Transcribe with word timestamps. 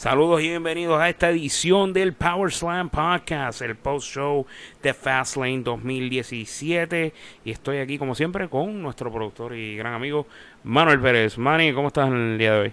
Saludos 0.00 0.40
y 0.40 0.48
bienvenidos 0.48 0.98
a 0.98 1.10
esta 1.10 1.28
edición 1.28 1.92
del 1.92 2.14
Power 2.14 2.50
Slam 2.50 2.88
Podcast, 2.88 3.60
el 3.60 3.76
post 3.76 4.14
show 4.14 4.46
de 4.82 4.94
Fastlane 4.94 5.60
2017. 5.62 7.12
Y 7.44 7.50
estoy 7.50 7.80
aquí, 7.80 7.98
como 7.98 8.14
siempre, 8.14 8.48
con 8.48 8.80
nuestro 8.80 9.12
productor 9.12 9.54
y 9.54 9.76
gran 9.76 9.92
amigo 9.92 10.26
Manuel 10.64 11.02
Pérez. 11.02 11.36
Manny, 11.36 11.74
¿cómo 11.74 11.88
estás 11.88 12.08
en 12.08 12.14
el 12.14 12.38
día 12.38 12.52
de 12.54 12.60
hoy? 12.60 12.72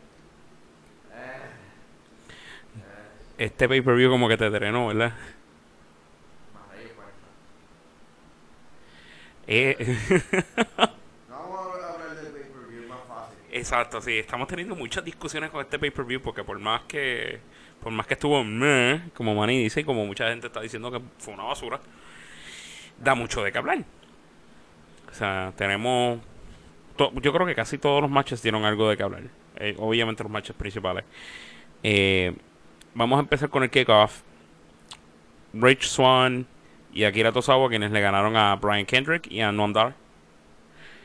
Este 3.38 3.68
pay 3.68 3.82
per 3.82 3.96
view, 3.96 4.10
como 4.10 4.30
que 4.30 4.38
te 4.38 4.50
drenó, 4.50 4.88
¿verdad? 4.88 5.14
Eh, 9.48 9.76
No 11.28 11.36
vamos 11.36 11.60
a 11.84 11.94
hablar 11.94 12.16
del 12.16 12.32
pay-per-view, 12.32 12.88
más 12.88 13.00
fácil. 13.06 13.38
Exacto, 13.58 14.00
sí, 14.02 14.20
estamos 14.20 14.48
teniendo 14.48 14.76
muchas 14.76 15.04
discusiones 15.04 15.50
con 15.50 15.62
este 15.62 15.80
pay-per-view 15.80 16.22
porque 16.22 16.44
por 16.44 16.60
más 16.60 16.84
que 16.84 17.40
por 17.82 17.92
más 17.92 18.06
que 18.06 18.14
estuvo 18.14 18.44
meh, 18.44 19.10
como 19.14 19.34
Manny 19.36 19.64
dice 19.64 19.82
y 19.82 19.84
como 19.84 20.06
mucha 20.06 20.30
gente 20.30 20.48
está 20.48 20.62
diciendo 20.62 20.92
que 20.92 21.02
fue 21.18 21.34
una 21.34 21.44
basura, 21.44 21.80
da 23.00 23.16
mucho 23.16 23.44
de 23.44 23.52
qué 23.52 23.58
hablar. 23.58 23.84
O 25.10 25.14
sea, 25.14 25.54
tenemos 25.56 26.20
yo 26.98 27.34
creo 27.34 27.46
que 27.46 27.56
casi 27.56 27.78
todos 27.78 28.02
los 28.02 28.10
matches 28.10 28.42
dieron 28.42 28.66
algo 28.66 28.90
de 28.90 28.98
qué 28.98 29.04
hablar. 29.04 29.24
Eh, 29.58 29.76
obviamente 29.78 30.24
los 30.24 30.32
matches 30.32 30.56
principales. 30.56 31.04
Eh, 31.84 32.36
vamos 32.94 33.18
a 33.18 33.22
empezar 33.22 33.50
con 33.50 33.64
el 33.64 33.70
kickoff. 33.70 34.22
Rich 35.54 35.88
Swan 35.88 36.46
y 36.94 37.06
Akira 37.06 37.32
Tozawa 37.32 37.70
quienes 37.70 37.92
le 37.92 38.02
ganaron 38.02 38.36
a 38.36 38.56
Brian 38.56 38.86
Kendrick 38.86 39.32
y 39.32 39.42
a 39.42 39.52
Noam 39.52 39.74
Dar. 39.74 39.96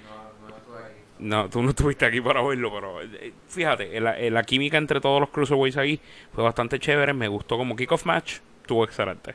No, 0.05 0.49
no 0.49 0.57
estoy 0.57 0.83
aquí. 0.83 1.01
No, 1.23 1.49
tú 1.49 1.63
no 1.63 1.71
estuviste 1.71 2.05
aquí 2.05 2.21
para 2.21 2.43
verlo, 2.43 2.73
pero 2.73 3.01
eh, 3.03 3.33
fíjate, 3.49 4.01
la, 4.01 4.19
eh, 4.19 4.31
la 4.31 4.43
química 4.43 4.77
entre 4.79 5.01
todos 5.01 5.21
los 5.21 5.31
cruiserweights 5.31 5.77
ahí 5.77 6.01
fue 6.35 6.43
bastante 6.43 6.79
chévere. 6.79 7.13
Me 7.13 7.29
gustó 7.29 7.57
como 7.57 7.77
kickoff 7.77 8.05
match, 8.07 8.39
estuvo 8.63 8.85
excelente. 8.85 9.35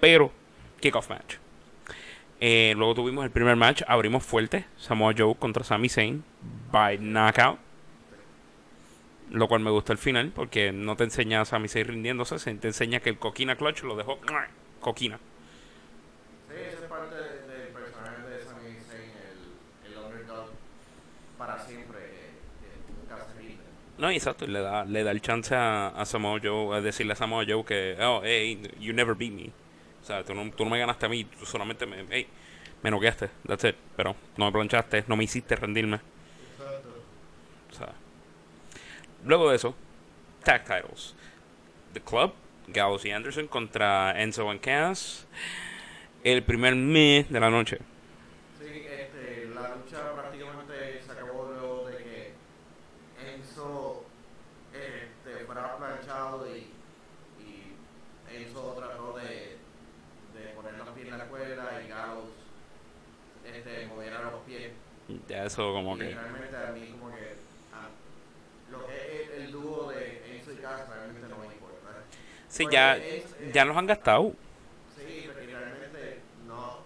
Pero, 0.00 0.30
kickoff 0.80 1.08
match. 1.08 1.36
Eh, 2.40 2.74
luego 2.76 2.94
tuvimos 2.94 3.24
el 3.24 3.30
primer 3.30 3.56
match, 3.56 3.82
abrimos 3.88 4.22
fuerte: 4.24 4.66
Samoa 4.76 5.14
Joe 5.16 5.34
contra 5.36 5.64
Sami 5.64 5.88
Zayn 5.88 6.22
by 6.70 6.98
knockout. 6.98 7.58
Lo 9.30 9.46
cual 9.48 9.60
me 9.60 9.70
gustó 9.70 9.92
el 9.92 9.98
final, 9.98 10.32
porque 10.34 10.72
no 10.72 10.96
te 10.96 11.04
enseña 11.04 11.40
a 11.42 11.44
Sami 11.44 11.68
Zayn 11.68 11.86
rindiéndose, 11.86 12.38
se 12.38 12.54
te 12.54 12.68
enseña 12.68 13.00
que 13.00 13.10
el 13.10 13.18
coquina 13.18 13.56
clutch 13.56 13.82
lo 13.82 13.94
dejó 13.96 14.18
coquina. 14.80 15.18
Sí, 16.48 16.54
esa 16.66 16.84
es 16.84 16.88
parte 16.88 17.14
de- 17.14 17.22
del 17.58 17.68
personaje 17.68 18.22
de 18.22 18.44
Sami 18.44 18.70
Zayn, 18.88 19.10
el, 19.10 19.92
el 19.92 19.98
underdog 19.98 20.48
para 21.36 21.58
siempre, 21.58 21.98
que, 21.98 22.64
que 22.64 22.92
nunca 23.00 23.26
se 23.26 23.38
rinde. 23.38 23.64
No, 23.98 24.10
exacto, 24.10 24.46
le 24.46 24.60
da, 24.60 24.84
le 24.84 25.02
da 25.02 25.10
el 25.10 25.20
chance 25.20 25.54
a, 25.54 25.88
a 25.88 26.04
Samoa 26.06 26.40
Joe, 26.42 26.76
a 26.76 26.80
decirle 26.80 27.12
a 27.14 27.16
Samoa 27.16 27.44
Joe 27.46 27.64
que, 27.64 27.96
oh, 28.00 28.20
hey, 28.22 28.60
you 28.78 28.92
never 28.92 29.14
beat 29.14 29.32
me. 29.32 29.50
O 30.00 30.04
sea, 30.04 30.24
tú 30.24 30.34
no, 30.34 30.50
tú 30.52 30.64
no 30.64 30.70
me 30.70 30.78
ganaste 30.78 31.06
a 31.06 31.08
mí, 31.08 31.24
tú 31.24 31.44
solamente 31.44 31.84
me, 31.84 32.06
hey, 32.08 32.26
me 32.82 32.90
noqueaste, 32.90 33.28
that's 33.46 33.64
it. 33.64 33.74
Pero 33.96 34.14
no 34.36 34.46
me 34.46 34.52
planchaste, 34.52 35.04
no 35.08 35.16
me 35.16 35.24
hiciste 35.24 35.56
rendirme. 35.56 36.00
Exacto. 37.68 37.94
Luego 39.24 39.50
de 39.50 39.56
eso, 39.56 39.74
tag 40.44 40.64
titles. 40.64 41.14
The 41.92 42.00
Club, 42.00 42.32
Gallows 42.68 43.04
y 43.04 43.10
Anderson 43.10 43.48
contra 43.48 44.20
Enzo 44.22 44.48
and 44.48 44.60
Cass. 44.60 45.26
El 46.22 46.42
primer 46.44 46.76
me 46.76 47.26
de 47.28 47.40
la 47.40 47.50
noche. 47.50 47.78
Sí, 48.58 48.66
este, 48.66 49.48
la 49.54 49.74
lucha 49.74 50.12
prácticamente 50.14 51.02
se 51.04 51.12
acabó 51.12 51.50
luego 51.50 51.88
de 51.88 51.96
que 51.96 52.32
Enzo 53.34 54.04
este, 54.72 55.44
fuera 55.46 55.76
planchado 55.76 56.46
y, 56.54 56.70
y 57.42 58.36
Enzo 58.36 58.74
trató 58.78 59.16
de, 59.18 59.56
de 60.34 60.48
poner 60.54 60.74
los 60.74 60.88
pies 60.90 61.08
en 61.08 61.18
la 61.18 61.24
cuerda 61.26 61.82
y 61.84 61.88
Gallows 61.88 62.30
este, 63.44 63.86
moviera 63.86 64.22
los 64.22 64.42
pies. 64.46 64.72
Ya 65.27 65.27
eso 65.46 65.72
como 65.72 65.94
y 65.96 65.98
que... 65.98 66.04
realmente 66.14 66.56
a 66.56 66.70
mí 66.72 66.94
como 66.98 67.14
que 67.16 67.28
lo 68.70 68.86
que 68.86 69.22
es 69.22 69.30
el 69.40 69.52
dúo 69.52 69.90
de 69.90 70.36
Enzo 70.36 70.52
y 70.52 70.56
Cass 70.56 70.88
realmente 70.88 71.26
no 71.28 71.38
me 71.38 71.46
importa. 71.46 71.76
Sí, 72.48 72.64
Porque 72.64 72.74
ya, 72.74 72.96
es- 72.96 73.02
es- 73.24 73.52
ya 73.52 73.64
los 73.64 73.76
han 73.76 73.86
gastado. 73.86 74.32
Sí, 74.96 75.24
porque 75.26 75.46
realmente 75.46 76.18
no. 76.46 76.78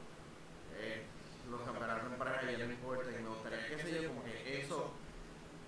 Eh, 0.79 1.03
los 1.51 1.61
campeonatos 1.63 2.13
en 2.13 2.19
pareja 2.19 2.59
ya 2.59 2.67
no 2.67 2.73
importa. 2.73 3.11
Y 3.11 3.23
me 3.23 3.29
gustaría, 3.29 3.67
qué 3.69 3.79
sé 3.79 3.95
yo, 4.03 4.09
como 4.09 4.23
que 4.25 4.61
eso, 4.61 4.91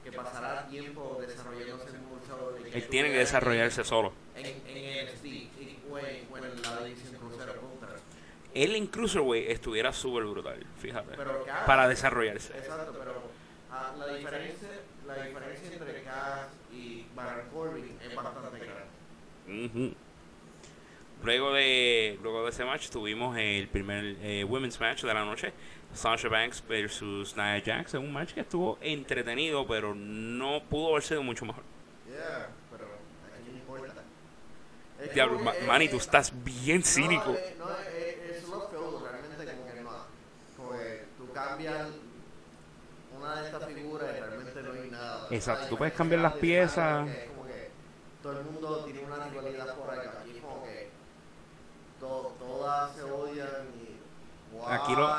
que 0.04 0.12
pasara 0.12 0.66
tiempo 0.68 1.18
desarrollándose 1.20 1.90
en 1.90 1.96
un 1.96 2.74
Él 2.74 2.82
tiene 2.88 3.10
que 3.10 3.18
desarrollarse 3.18 3.84
solo. 3.84 4.12
En, 4.36 4.46
en 4.46 5.06
NXT 5.08 5.24
y, 5.26 5.78
o, 5.90 5.98
en, 5.98 6.04
o 6.32 6.36
en 6.38 6.62
la 6.62 6.84
división 6.84 7.14
crucero 7.14 7.54
contra. 7.56 7.96
Él 8.54 8.76
en 8.76 8.86
Cruiserweight 8.86 9.50
estuviera 9.50 9.92
súper 9.92 10.24
brutal, 10.24 10.64
fíjate. 10.78 11.16
Pero 11.16 11.44
Cass- 11.44 11.64
Para 11.66 11.88
desarrollarse. 11.88 12.56
Exacto, 12.56 12.94
pero 12.98 13.14
ah, 13.70 13.92
la, 13.98 14.14
diferencia, 14.14 14.68
la 15.06 15.22
diferencia 15.24 15.72
entre 15.72 16.02
Cass 16.04 16.46
y 16.72 17.04
Baron 17.16 17.48
Corbin 17.52 17.98
es 18.00 18.14
bastante 18.14 18.58
grande. 18.58 19.66
Ujú. 19.66 19.94
Luego 21.22 21.52
de 21.54 22.18
luego 22.22 22.44
de 22.44 22.50
ese 22.50 22.64
match 22.64 22.90
tuvimos 22.90 23.36
el 23.38 23.66
primer 23.68 24.16
eh, 24.20 24.44
women's 24.44 24.78
match 24.78 25.02
de 25.04 25.14
la 25.14 25.24
noche, 25.24 25.52
Sasha 25.94 26.28
Banks 26.28 26.62
versus 26.68 27.34
Nia 27.34 27.62
Jax, 27.64 27.94
en 27.94 28.02
un 28.02 28.12
match 28.12 28.32
que 28.34 28.40
estuvo 28.40 28.78
entretenido, 28.82 29.66
pero 29.66 29.94
no 29.94 30.62
pudo 30.68 30.90
haber 30.90 31.02
sido 31.02 31.22
mucho 31.22 31.46
mejor. 31.46 31.62
Yeah, 32.06 32.48
pero 32.70 32.84
a 32.84 33.40
quién 33.42 33.54
le 33.54 33.60
importa. 33.60 34.02
Diablo, 35.14 35.38
Manny, 35.66 35.88
tú 35.88 35.96
estás 35.96 36.30
bien 36.44 36.82
cínico. 36.82 37.32
No, 37.32 37.38
eh, 37.38 37.56
no 37.58 37.70
es, 37.70 38.36
es 38.42 38.48
lo 38.48 38.68
feudo, 38.68 39.06
realmente 39.10 39.44
como 39.50 39.66
que 39.72 39.80
no. 39.80 39.90
Como 40.58 40.70
que 40.72 41.04
tú 41.16 41.26
cambias 41.54 41.88
una 43.18 43.40
de 43.40 43.46
estas 43.46 43.64
figuras 43.66 44.10
y 44.16 44.20
realmente 44.20 44.62
no 44.62 44.72
hay 44.82 44.90
nada. 44.90 45.26
Exacto, 45.30 45.66
tú 45.68 45.76
puedes 45.78 45.94
cambiar 45.94 46.20
las 46.20 46.32
piezas. 46.34 47.08
es 47.08 47.28
como 47.30 47.46
que 47.46 47.70
todo 48.22 48.40
el 48.40 48.44
mundo 48.46 48.84
tiene 48.84 49.00
una 49.04 49.28
rivalidad 49.28 49.74
por 49.76 49.90
acá. 49.90 50.14
Aquí 50.20 50.32
es 50.36 50.42
como 50.42 50.62
que 50.64 50.88
to- 52.00 52.34
todas 52.38 52.94
se 52.96 53.02
odian 53.02 53.48
y. 53.80 53.94
Aquí 54.68 54.94
lo-. 54.94 55.14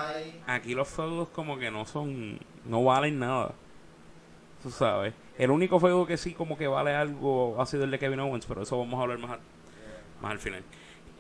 Aquí 0.48 0.74
los 0.76 0.88
feudos 0.88 1.30
como 1.30 1.58
que 1.58 1.70
no 1.72 1.86
son, 1.86 2.40
no 2.66 2.84
valen 2.84 3.20
nada. 3.20 3.52
Tú 4.64 4.72
sabes. 4.72 5.14
El 5.38 5.52
único 5.52 5.80
feudo 5.80 6.06
que 6.06 6.18
sí 6.18 6.34
como 6.34 6.58
que 6.58 6.68
vale 6.68 6.96
algo 6.96 7.62
ha 7.62 7.66
sido 7.66 7.84
el 7.84 7.92
de 7.92 8.00
Kevin 8.00 8.20
Owens, 8.22 8.46
pero 8.46 8.62
eso 8.64 8.78
vamos 8.78 8.98
a 9.00 9.04
hablar 9.04 9.20
más, 9.20 9.32
al- 9.32 9.40
más 10.22 10.32
al 10.32 10.40
final. 10.40 10.64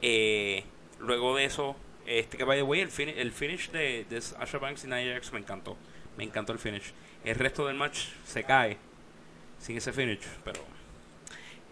Eh, 0.02 0.64
luego 1.00 1.36
de 1.36 1.46
eso, 1.46 1.76
este 2.05 2.38
que 2.38 2.43
by 2.43 2.57
the 2.57 2.63
way, 2.63 2.81
el, 2.81 2.89
fin- 2.89 3.09
el 3.16 3.31
finish 3.31 3.69
de, 3.71 4.05
de 4.09 4.21
Sasha 4.21 4.57
Banks 4.57 4.83
y 4.83 4.88
Nia 4.88 5.13
Jax 5.13 5.31
me 5.33 5.39
encantó. 5.39 5.75
Me 6.17 6.23
encantó 6.23 6.53
el 6.53 6.59
finish. 6.59 6.93
El 7.23 7.35
resto 7.35 7.66
del 7.67 7.75
match 7.75 8.07
se 8.25 8.43
cae 8.43 8.77
sin 9.59 9.77
ese 9.77 9.91
finish, 9.91 10.21
pero 10.43 10.61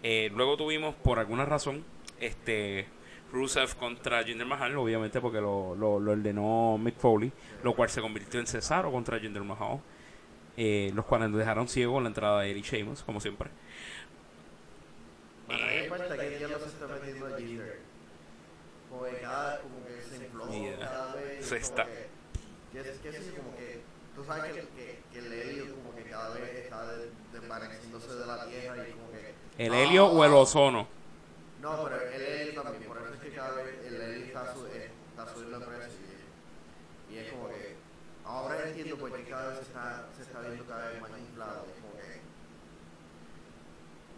eh, 0.02 0.30
luego 0.34 0.56
tuvimos 0.56 0.94
por 0.96 1.18
alguna 1.18 1.44
razón 1.44 1.84
este 2.20 2.86
Rusev 3.32 3.74
contra 3.76 4.22
Jinder 4.22 4.46
Mahal, 4.46 4.76
obviamente 4.76 5.20
porque 5.20 5.40
lo, 5.40 5.74
lo, 5.74 5.98
lo 5.98 6.12
ordenó 6.12 6.76
Mick 6.78 6.96
Foley, 6.96 7.32
lo 7.62 7.74
cual 7.74 7.88
se 7.90 8.00
convirtió 8.00 8.38
en 8.40 8.46
Cesaro 8.46 8.90
contra 8.92 9.18
Jinder 9.18 9.42
Mahal, 9.42 9.80
eh, 10.56 10.92
los 10.94 11.04
cuales 11.04 11.30
nos 11.30 11.38
dejaron 11.38 11.68
ciego 11.68 12.00
la 12.00 12.08
entrada 12.08 12.40
de 12.42 12.50
Eddie 12.50 12.62
Sheamus, 12.62 13.02
como 13.02 13.20
siempre. 13.20 13.50
Bueno, 15.46 15.64
cada, 19.20 19.60
como 19.60 19.84
que 19.84 20.00
se 20.02 20.24
infló 20.24 20.46
Yeah. 20.52 20.76
Cada 21.44 21.56
vez. 21.56 21.66
Se 21.66 21.72
como 21.72 21.82
está- 21.82 21.86
Que, 22.72 22.82
que, 22.82 22.90
es- 22.90 22.98
que 23.00 23.12
sí, 23.22 23.34
como 23.36 23.56
que, 23.56 23.82
tú 24.14 24.24
sabes 24.24 24.52
que, 24.52 24.60
que, 24.68 24.98
que 25.12 25.18
el 25.18 25.32
helio 25.32 25.74
como 25.76 25.94
que 25.94 26.02
cada 26.04 26.30
vez 26.34 26.64
está 26.64 26.86
de- 26.96 27.10
desvaneciéndose 27.32 28.14
de 28.14 28.26
la 28.26 28.46
tierra 28.46 28.88
y 28.88 28.92
como 28.92 29.10
que... 29.12 29.34
¿El 29.58 29.68
no, 29.72 29.78
helio 29.78 30.06
o 30.06 30.24
el 30.24 30.32
ozono? 30.34 30.88
No, 31.60 31.84
pero 31.84 32.00
el 32.02 32.22
helio 32.22 32.62
también, 32.62 32.84
por 32.84 32.98
eso 32.98 33.14
es 33.14 33.20
que 33.20 33.30
cada 33.30 33.54
vez 33.54 33.86
el 33.86 34.00
helio 34.00 34.26
está, 34.26 34.52
su, 34.52 34.66
eh, 34.66 34.90
está 35.10 35.32
subiendo 35.32 35.56
el 35.58 35.64
precio. 35.64 35.98
Y, 37.10 37.14
y 37.14 37.18
es 37.18 37.32
como 37.32 37.48
que, 37.48 37.76
ahora 38.24 38.68
entiendo 38.68 38.96
por 38.98 39.12
qué 39.16 39.24
cada 39.24 39.48
vez 39.50 39.58
se 39.58 39.62
está, 39.64 40.06
se 40.16 40.22
está 40.22 40.40
viendo 40.40 40.64
cada 40.66 40.88
vez 40.88 41.00
más 41.00 41.10
inflado. 41.18 41.66
Es 41.74 41.80
como 41.80 41.94
que, 41.94 42.20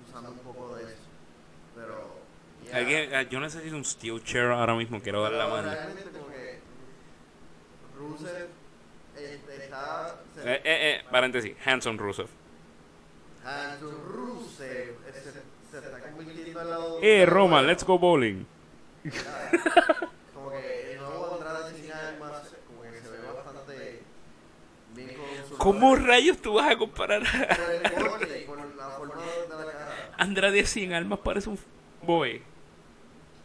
usando 0.09 0.31
un 0.33 0.39
poco 0.39 0.75
de 0.77 0.85
eso. 0.85 0.95
Pero... 1.75 2.17
yeah. 2.65 2.77
Alguien- 2.79 3.15
ah, 3.15 3.23
yo 3.23 3.39
necesito 3.41 3.77
un 3.77 3.85
steel 3.85 4.25
chair 4.25 4.47
ahora 4.51 4.75
mismo, 4.75 5.01
quiero 5.03 5.23
dar 5.23 5.33
la 5.33 5.47
mano. 5.47 5.71
Rusev 7.97 8.49
este, 9.17 9.57
está... 9.65 10.17
Se, 10.35 10.41
Eh, 10.43 10.55
eh, 10.57 10.61
eh, 10.65 11.05
paréntesis, 11.11 11.55
Hanson 11.65 11.99
Rusev. 11.99 12.29
Hanson 13.45 13.95
Rusev 14.09 14.97
se, 15.13 15.23
se 15.71 15.79
está 15.79 16.01
convirtiendo 16.11 16.61
en 16.61 16.71
la... 16.71 16.79
Eh, 17.03 17.27
Roma, 17.27 17.63
let's 17.63 17.85
go 17.85 17.99
bowling. 17.99 18.47
Como 20.35 20.51
que 20.51 20.93
el 20.93 20.99
nuevo 20.99 21.35
Andrade 21.35 21.75
sin 21.81 21.93
armas, 21.93 22.55
como 22.67 22.83
que 22.83 23.01
se 23.01 23.09
ve 23.09 23.19
bastante 23.35 24.03
bien 24.95 25.09
con 25.15 25.49
su... 25.49 25.57
¿Cómo 25.59 25.97
rayos 25.97 26.39
tú 26.39 26.55
vas 26.55 26.73
a 26.73 26.77
comparar 26.77 27.23
a 27.23 27.57
Por 27.57 27.71
el 27.71 28.09
corte, 28.09 28.45
por 28.47 28.77
la 28.77 28.91
forma 28.91 29.15
de 29.23 29.65
la 29.65 29.73
cara. 29.73 30.15
Andrade 30.19 30.67
100 30.67 30.93
almas 30.93 31.21
parece 31.21 31.51
un 31.51 31.59
boy. 32.03 32.43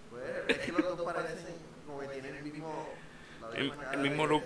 Pues, 0.10 0.24
es 0.48 0.58
que 0.58 0.72
los 0.72 0.98
dos 0.98 1.06
parecen 1.14 1.56
como 1.86 2.00
que 2.00 2.08
tienen 2.08 2.36
el 2.38 2.44
mismo, 2.44 2.90
la 3.40 3.41
El, 3.56 4.00
mismo 4.00 4.28
look. 4.28 4.46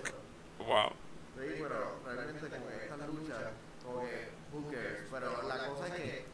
Wow. 0.58 0.90
Sí, 1.36 1.54
pero 1.58 2.00
realmente 2.04 2.48
como 2.48 2.68
que 2.68 2.76
esta 2.76 3.06
lucha, 3.06 3.50
como 3.84 4.00
que, 4.00 4.28
who 4.52 4.70
cares? 4.70 5.02
Pero 5.10 5.48
la 5.48 5.66
cosa 5.68 5.86
es 5.88 5.94
que 5.94 6.24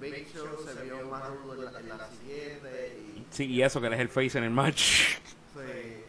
Big 0.00 0.32
Show 0.32 0.48
se 0.64 0.82
vio 0.82 1.06
más 1.08 1.28
rudo 1.28 1.54
en 1.54 1.72
la, 1.72 1.80
en 1.80 1.88
la 1.88 2.08
siguiente 2.08 2.98
y... 2.98 3.26
Sí, 3.30 3.46
y 3.46 3.62
eso 3.62 3.80
que 3.80 3.86
él 3.86 3.94
es 3.94 4.00
el 4.00 4.08
face 4.08 4.38
en 4.38 4.44
el 4.44 4.50
match. 4.50 5.18
Sí. 5.54 6.04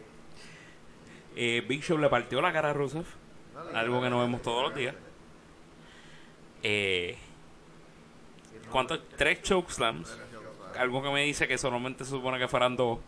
Eh, 1.36 1.64
Big 1.66 1.82
Show 1.82 1.98
le 1.98 2.08
partió 2.08 2.40
la 2.40 2.52
cara 2.52 2.70
a 2.70 2.72
Rusev. 2.72 3.06
Algo 3.74 4.02
que 4.02 4.10
no 4.10 4.20
vemos 4.20 4.42
todos 4.42 4.64
los 4.64 4.74
días. 4.74 4.94
Eh, 6.62 7.16
¿Cuántos? 8.70 9.00
Tres 9.16 9.42
chokeslams. 9.42 10.16
Algo 10.78 11.02
que 11.02 11.10
me 11.10 11.24
dice 11.24 11.46
que 11.46 11.58
solamente 11.58 12.04
se 12.04 12.10
supone 12.10 12.38
que 12.38 12.48
fueran 12.48 12.76
dos. 12.76 12.98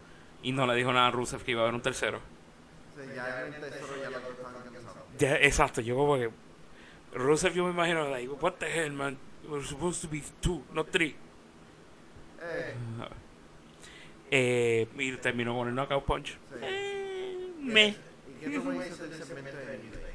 Y 0.42 0.52
no 0.52 0.66
le 0.66 0.74
dijo 0.74 0.92
nada 0.92 1.08
a 1.08 1.10
Rusev 1.10 1.42
que 1.42 1.52
iba 1.52 1.60
a 1.60 1.64
haber 1.64 1.74
un 1.74 1.82
tercero. 1.82 2.20
Ya 3.14 3.46
en 3.46 3.54
el 3.54 3.60
tercero 3.60 3.86
ya 4.02 4.10
lo 4.10 4.18
estaban 4.18 4.54
cansando. 4.72 5.06
Ya, 5.18 5.36
exacto, 5.36 5.80
yo 5.80 5.96
como 5.96 6.16
que. 6.16 6.30
Rusev, 7.12 7.52
yo 7.54 7.64
me 7.64 7.70
imagino, 7.70 8.08
like, 8.10 8.28
what 8.40 8.54
the 8.54 8.66
hell, 8.66 8.90
man? 8.92 9.16
It 9.44 9.50
was 9.50 9.66
supposed 9.68 10.00
to 10.02 10.08
be 10.08 10.22
two, 10.40 10.62
not 10.72 10.90
three. 10.90 11.14
Eh, 12.40 12.74
Eh, 14.30 14.88
y 14.98 15.12
terminó 15.18 15.54
con 15.54 15.68
el 15.68 15.74
knockout 15.74 16.04
punch. 16.04 16.28
Sí. 16.30 16.36
Eh, 16.62 17.52
me. 17.60 17.88
¿Y 17.88 17.94
qué 18.40 18.50
tú 18.50 18.64
me 18.64 18.74
dices 18.82 18.98
del 18.98 19.22
segmento 19.22 19.56
de 19.56 19.78
New 19.78 19.92
Day? 19.92 20.12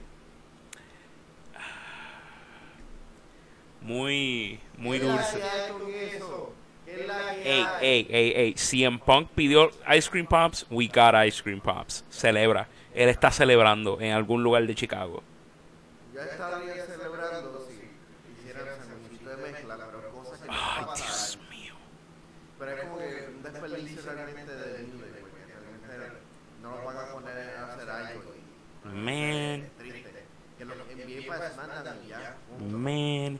Muy, 3.81 4.59
muy 4.77 4.99
¿Qué 4.99 5.05
es 5.05 5.09
la 5.09 5.15
dulce. 5.21 5.37
que 5.37 5.43
hay 5.43 5.71
con 5.71 5.89
eso? 5.89 6.53
¿Qué 6.89 7.01
es 7.01 7.07
la 7.07 7.35
que 7.35 7.55
Ey, 7.55 7.67
ey, 7.81 8.07
ey, 8.09 8.33
ey. 8.35 8.53
CM 8.55 8.99
Punk 8.99 9.29
pidió 9.35 9.69
Ice 9.95 10.09
Cream 10.09 10.25
Pops. 10.25 10.65
We 10.71 10.87
got 10.87 11.13
Ice 11.25 11.41
Cream 11.43 11.61
Pops. 11.61 12.03
Celebra. 12.09 12.67
Él 12.95 13.09
está 13.09 13.29
celebrando 13.31 14.01
en 14.01 14.13
algún 14.13 14.41
lugar 14.43 14.65
de 14.65 14.73
Chicago. 14.73 15.21
Yo 16.13 16.21
estaría 16.21 16.85
celebrando 16.85 17.67
si 17.67 17.79
hicieran 18.33 18.65
sanguchito 18.83 19.29
de 19.29 19.37
mezcla, 19.37 19.77
pero 19.77 20.09
cosas 20.11 20.39
que 20.39 20.47
no 20.47 20.53
Ay, 20.53 20.85
Dios 20.95 21.39
mío. 21.51 21.75
Pero 22.57 22.71
es 22.71 22.81
como 22.81 22.97
que 22.97 23.29
un 23.35 23.43
desperdicio 23.43 24.11
realmente 24.11 24.55
de 24.55 24.73
Day, 24.73 24.85
porque 25.21 25.45
realmente 25.45 26.21
no 26.63 26.75
lo 26.75 26.85
van 26.85 26.97
a 26.97 27.13
poner 27.13 27.37
a 27.55 27.71
hacer 27.71 27.89
algo. 27.89 28.23
Man. 28.85 29.15
Es 29.15 29.77
triste. 29.77 30.25
Que 30.57 30.65
lo 30.65 30.73
envíe 30.89 31.27
para 31.27 31.51
SmackDown 31.51 32.07
ya. 32.07 32.35
Man. 32.59 33.39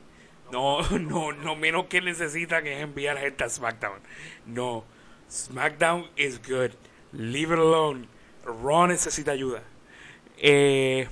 No, 0.51 0.81
no, 0.81 1.31
no 1.31 1.56
menos 1.56 1.86
que 1.86 2.01
necesita 2.01 2.62
que 2.63 2.74
es 2.74 2.81
enviar 2.81 3.18
gente 3.18 3.44
a 3.44 3.50
SmackDown. 3.50 4.00
No. 4.48 4.84
SmackDown 5.30 6.07
is 6.16 6.40
good. 6.40 6.72
Leave 7.13 7.54
it 7.54 7.60
alone. 7.60 8.07
Raw 8.44 8.88
necesita 8.88 9.31
ayuda. 9.31 9.62
Eh, 10.38 11.07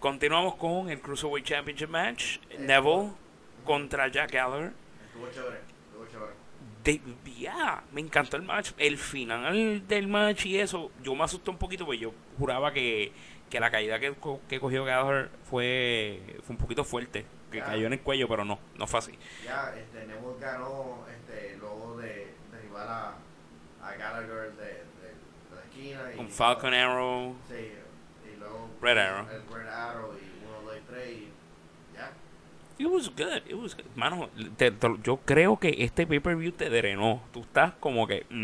continuamos 0.00 0.56
con 0.56 0.90
el 0.90 1.00
Cruiserweight 1.00 1.46
Championship 1.46 1.88
match. 1.88 2.38
Neville 2.58 3.12
contra 3.64 4.08
Jack 4.08 4.32
Gallagher. 4.32 4.72
Estuvo 5.06 5.30
chévere, 5.30 5.60
estuvo 5.88 6.06
chévere. 6.06 6.32
De, 6.84 7.00
ya, 7.38 7.82
me 7.92 8.02
encantó 8.02 8.36
el 8.36 8.42
match. 8.42 8.72
El 8.76 8.98
final 8.98 9.86
del 9.88 10.08
match 10.08 10.44
y 10.46 10.58
eso, 10.58 10.90
yo 11.02 11.14
me 11.14 11.24
asusté 11.24 11.50
un 11.50 11.56
poquito 11.56 11.86
porque 11.86 12.00
yo 12.00 12.12
juraba 12.38 12.72
que, 12.72 13.12
que 13.48 13.60
la 13.60 13.70
caída 13.70 13.98
que, 13.98 14.14
que 14.48 14.60
cogió 14.60 14.84
Gallagher 14.84 15.30
fue, 15.48 16.20
fue 16.42 16.54
un 16.54 16.58
poquito 16.58 16.84
fuerte. 16.84 17.24
Que 17.54 17.60
Ya. 17.60 17.66
cayó 17.66 17.86
en 17.86 17.92
el 17.94 18.00
cuello, 18.00 18.26
pero 18.28 18.44
no, 18.44 18.58
no 18.76 18.86
fue 18.86 18.98
así. 18.98 19.12
Ya, 19.44 19.72
este, 19.76 20.06
Neville 20.06 20.38
ganó 20.40 21.04
este, 21.08 21.56
luego 21.56 21.96
de 21.98 22.34
derribar 22.50 22.88
a, 22.88 23.14
a 23.86 23.94
Gallagher 23.96 24.52
de, 24.52 24.64
de, 24.64 24.72
de 24.72 25.54
la 25.54 25.60
esquina. 25.62 26.12
Y, 26.12 26.16
Con 26.16 26.28
Falcon 26.30 26.74
Arrow. 26.74 27.36
Sí, 27.48 27.72
y 28.32 28.36
luego 28.38 28.68
Red 28.82 28.98
Arrow. 28.98 29.26
el 29.30 29.42
Red 29.54 29.68
Arrow 29.68 30.12
y 30.14 30.44
uno, 30.46 30.62
dos, 30.70 30.76
y 30.76 30.80
tres 30.90 31.08
y 31.10 31.28
ya. 31.94 32.10
It 32.76 32.86
was 32.88 33.08
good, 33.08 33.42
it 33.46 33.54
was 33.54 33.76
good. 33.76 33.84
Mano, 33.94 34.28
te- 34.56 34.72
te- 34.72 34.96
yo 35.04 35.18
creo 35.18 35.56
que 35.60 35.76
este 35.78 36.06
pay-per-view 36.08 36.50
te 36.52 36.68
drenó. 36.70 37.22
Tú 37.32 37.40
estás 37.42 37.72
como 37.74 38.06
que... 38.08 38.26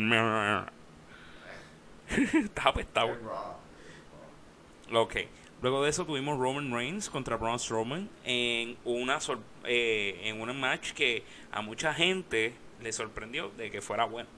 estás 2.09 2.67
apestado. 2.67 3.17
Ok. 4.93 5.17
Luego 5.63 5.83
de 5.85 5.91
eso 5.91 6.07
tuvimos 6.07 6.39
Roman 6.39 6.73
Reigns 6.73 7.11
contra 7.11 7.37
Braun 7.37 7.59
Strowman 7.59 8.09
en 8.25 8.79
una 8.85 9.21
sor- 9.21 9.41
eh, 9.65 10.19
en 10.25 10.41
un 10.41 10.59
match 10.59 10.93
que 10.93 11.23
a 11.53 11.61
mucha 11.61 11.93
gente 11.93 12.55
le 12.81 12.93
sorprendió 12.93 13.51
de 13.59 13.71
que 13.71 13.83
fuera 13.83 14.05
bueno. 14.07 14.29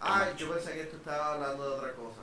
Ah, 0.00 0.28
yo 0.36 0.52
pensé 0.52 0.74
que 0.74 0.84
tú 0.84 0.96
estabas 0.98 1.34
hablando 1.36 1.70
de 1.70 1.76
otra 1.76 1.92
cosa. 1.92 2.20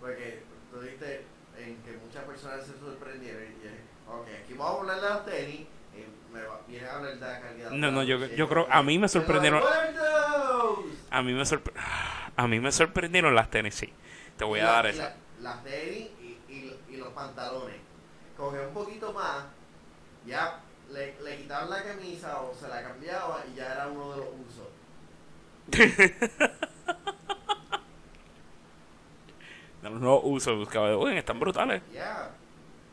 Porque 0.00 0.42
tú 0.72 0.80
dijiste 0.80 1.24
en 1.56 1.76
que 1.82 1.92
muchas 2.04 2.24
personas 2.24 2.66
se 2.66 2.76
sorprendieron 2.80 3.42
y 3.44 3.46
dije, 3.46 3.74
ok, 4.08 4.26
aquí 4.42 4.54
vamos 4.54 4.76
a 4.76 4.80
hablar 4.80 5.00
de 5.00 5.08
los 5.10 5.24
tenis 5.26 5.60
y 5.94 6.32
me 6.34 6.42
va, 6.42 6.60
viene 6.66 6.86
a 6.88 6.96
hablar 6.96 7.14
de 7.14 7.20
la 7.20 7.40
calidad. 7.40 7.70
No, 7.70 7.92
no, 7.92 8.02
yo- 8.02 8.26
Sí, 8.26 8.34
yo 8.36 8.48
creo- 8.48 8.66
a 8.68 8.82
mí 8.82 8.98
me 8.98 9.06
sorprendieron-. 9.08 9.62
A 11.10 11.22
mí 11.22 11.32
me 11.32 11.42
sorpre- 11.44 11.72
a 12.36 12.48
mí 12.48 12.58
me 12.58 12.72
sorprendieron 12.72 13.34
las 13.36 13.50
Tennessee. 13.50 13.92
Te 14.36 14.44
voy 14.44 14.58
a 14.58 14.64
La- 14.64 14.70
dar 14.72 14.86
esa. 14.86 15.02
la- 15.02 15.16
Las 15.40 15.62
tenis 15.62 16.08
y, 16.20 16.52
y, 16.52 16.76
y 16.90 16.96
los 16.96 17.08
pantalones. 17.10 17.76
Coge 18.36 18.66
un 18.66 18.74
poquito 18.74 19.12
más, 19.12 19.44
ya 20.26 20.60
le, 20.92 21.14
le 21.22 21.36
quitaban 21.36 21.70
la 21.70 21.82
camisa 21.82 22.40
o 22.42 22.54
se 22.54 22.68
la 22.68 22.82
cambiaba 22.82 23.44
y 23.50 23.56
ya 23.56 23.72
era 23.72 23.86
uno 23.88 24.10
de 24.12 24.16
los 24.18 24.26
usos. 24.48 24.68
No, 29.82 29.90
no 29.90 30.20
uso 30.20 30.56
buscaba 30.56 30.88
de 30.88 30.94
"Oigan, 30.94 31.18
están 31.18 31.38
brutales. 31.38 31.82
Ya, 31.92 32.30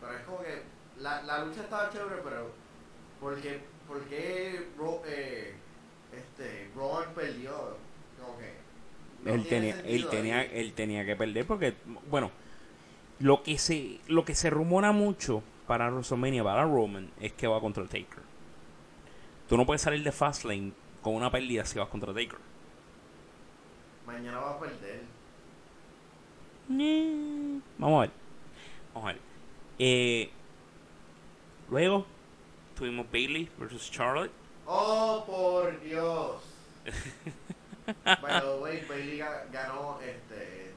pero 0.02 0.14
es 0.18 0.22
como 0.26 0.40
que 0.42 0.62
la, 1.00 1.22
la 1.24 1.46
lucha 1.46 1.62
estaba 1.62 1.90
chévere, 1.90 2.18
pero 2.24 2.52
¿por 3.20 3.40
qué, 3.40 3.62
por 3.88 4.02
qué 4.06 4.68
Ro- 4.78 5.02
eh, 5.06 5.54
este, 6.14 6.70
Rowan 6.76 7.14
perdió? 7.16 7.78
Como 8.20 8.38
que 8.38 8.54
no 9.24 9.34
él 9.36 9.48
tenía 9.48 9.78
él 9.86 10.08
tenía 10.10 10.40
ahí. 10.40 10.50
él 10.54 10.74
tenía 10.74 11.06
que 11.06 11.16
perder 11.16 11.46
porque 11.48 11.76
bueno 12.10 12.32
lo 13.22 13.44
que 13.44 13.58
se 13.58 14.00
lo 14.08 14.26
que 14.26 14.36
se 14.36 14.50
rumora 14.50 14.92
mucho 14.92 15.44
para 15.68 15.90
WrestleMania 15.90 16.44
para 16.44 16.64
Roman 16.64 17.10
es 17.20 17.34
que 17.34 17.48
va 17.48 17.60
contra 17.62 17.84
Taker. 17.86 18.24
Tú 19.48 19.58
no 19.58 19.66
puedes 19.66 19.82
salir 19.82 20.04
de 20.04 20.12
Fastlane 20.12 20.72
con 21.02 21.14
una 21.16 21.32
pérdida 21.32 21.66
si 21.66 21.78
vas 21.80 21.90
contra 21.90 22.14
Taker. 22.14 22.40
Mañana 24.06 24.40
va 24.40 24.52
a 24.52 24.60
perder. 24.60 25.04
Mm, 26.68 27.60
vamos 27.78 27.98
a 27.98 28.02
ver. 28.02 28.12
Vamos 28.94 29.10
a 29.10 29.14
ver. 29.14 29.22
Eh, 29.80 30.30
luego 31.70 32.06
tuvimos 32.76 33.06
Bailey 33.12 33.50
versus 33.58 33.90
Charlotte. 33.92 34.32
¡Oh, 34.66 35.24
por 35.26 35.80
Dios! 35.82 36.42
By 38.06 38.42
the 38.42 38.58
way, 38.62 38.86
Bailey 38.88 39.18
ga- 39.20 39.44
ganó 39.52 40.00
este, 40.02 40.72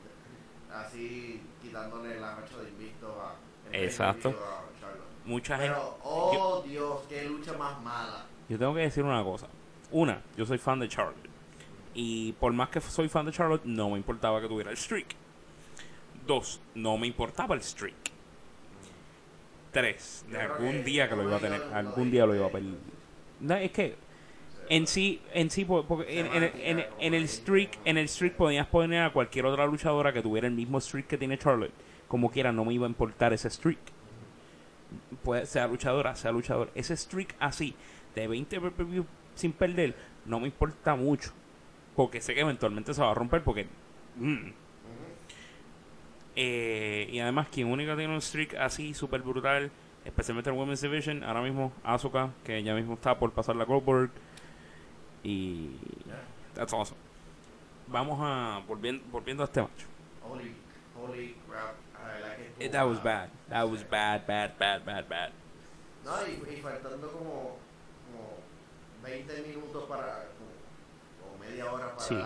así 0.73 1.41
quitándole 1.75 2.21
la 2.21 2.37
racha 2.37 2.57
de 2.59 2.69
invicto 2.69 3.21
a, 3.21 3.35
Exacto. 3.77 4.29
a 4.29 4.81
Charlotte. 4.81 5.03
mucha 5.25 5.59
gente 5.59 5.75
Pero, 5.75 5.99
oh 6.05 6.63
Dios, 6.65 7.01
qué 7.09 7.25
lucha 7.25 7.53
más 7.55 7.83
mala. 7.83 8.27
Yo 8.49 8.59
tengo 8.59 8.75
que 8.75 8.83
decir 8.83 9.03
una 9.03 9.25
cosa. 9.25 9.49
Una, 9.91 10.23
yo 10.37 10.47
soy 10.47 10.59
fan 10.59 10.79
de 10.79 10.89
Charlotte. 10.89 11.29
Y 11.93 12.33
por 12.35 12.53
más 12.53 12.69
que 12.69 12.81
soy 12.81 13.09
fan 13.09 13.27
de 13.27 13.33
Charlotte, 13.33 13.65
no 13.65 13.91
me 13.91 13.97
importaba 13.97 14.41
que 14.41 14.47
tuviera 14.47 14.71
el 14.71 14.77
streak. 14.77 15.17
Dos, 16.25 16.61
no 16.77 16.97
me 16.97 17.09
importaba 17.09 17.57
el 17.57 17.63
streak. 17.63 17.95
Tres, 19.73 20.25
de 20.29 20.41
algún 20.41 20.71
que 20.71 20.83
día 20.85 21.09
que 21.09 21.17
lo 21.17 21.25
iba 21.25 21.37
a 21.37 21.41
tener, 21.41 21.61
algún 21.75 22.11
día 22.13 22.25
lo 22.25 22.37
iba 22.37 22.47
a 22.47 22.51
perder. 22.51 22.79
No, 23.41 23.57
es 23.57 23.73
que 23.73 23.97
en 24.69 24.87
sí, 24.87 25.21
en 25.33 25.51
sí, 25.51 25.67
en, 26.09 26.27
en- 26.27 26.85
en- 27.01 27.15
el 27.15 27.29
streak, 27.29 27.79
en 27.85 27.99
el 27.99 28.09
streak 28.09 28.35
podías 28.35 28.67
poner 28.67 29.03
a 29.03 29.13
cualquier 29.13 29.47
otra 29.47 29.67
luchadora 29.67 30.13
que 30.13 30.23
tuviera 30.23 30.47
el 30.47 30.55
mismo 30.55 30.81
streak 30.81 31.07
que 31.07 31.19
tiene 31.19 31.39
Charlotte. 31.39 31.73
Como 32.09 32.31
quiera, 32.31 32.53
no 32.53 32.65
me 32.65 32.73
iba 32.75 32.87
a 32.87 32.89
importar 32.89 33.33
ese 33.33 33.51
streak. 33.51 33.79
Puede, 35.23 35.47
sea 35.47 35.67
luchadora, 35.67 36.15
sea 36.15 36.31
luchador. 36.33 36.71
Ese 36.75 36.97
streak 36.97 37.35
así, 37.41 37.75
de 38.15 38.29
20 38.29 38.61
pay-per-view 38.61 39.05
sin 39.35 39.53
perder, 39.53 39.95
no 40.25 40.39
me 40.41 40.47
importa 40.47 40.95
mucho. 40.95 41.33
Porque 41.97 42.21
sé 42.21 42.35
que 42.35 42.41
eventualmente 42.41 42.93
se 42.95 43.01
va 43.03 43.11
a 43.11 43.15
romper 43.15 43.43
porque... 43.43 43.67
mm. 44.17 44.51
Eh, 46.37 47.09
y 47.13 47.19
además, 47.21 47.49
quien 47.51 47.69
única 47.71 47.97
tiene 47.97 48.13
un 48.13 48.21
streak 48.21 48.55
así 48.57 48.93
súper 48.95 49.23
brutal, 49.23 49.71
especialmente 50.05 50.51
en 50.51 50.57
Women's 50.57 50.81
Division, 50.81 51.23
ahora 51.23 51.43
mismo 51.43 51.73
Asuka, 51.85 52.31
que 52.45 52.63
ya 52.63 52.75
mismo 52.75 52.95
está 52.95 53.19
por 53.19 53.31
pasar 53.33 53.55
la 53.57 53.65
Goldberg. 53.65 54.11
Y... 55.25 55.71
That's 56.55 56.73
awesome. 56.73 56.99
Vamos 57.89 58.19
a... 58.23 58.63
Volviendo, 58.67 59.03
volviendo 59.11 59.43
a 59.43 59.47
este 59.47 59.61
match. 59.63 59.71
Holy, 60.29 60.55
holy 60.97 61.37
crap. 61.49 61.75
Que 62.37 62.45
estuvo 62.47 62.65
Eh, 62.65 62.69
That 62.71 62.87
was 62.87 63.03
bad. 63.03 63.29
That 63.49 63.65
was 63.69 63.83
bad, 63.89 64.27
bad, 64.27 64.57
bad, 64.59 64.85
bad, 64.85 65.09
bad. 65.09 65.31
No, 66.05 66.13
y, 66.27 66.55
y 66.55 66.61
faltando 66.61 67.11
como, 67.11 67.57
como 68.07 68.39
20 69.03 69.43
minutos 69.49 69.85
para, 69.89 70.27
como 71.19 71.39
media 71.39 71.73
hora 71.73 71.97
para, 71.97 72.01
Sí. 72.01 72.17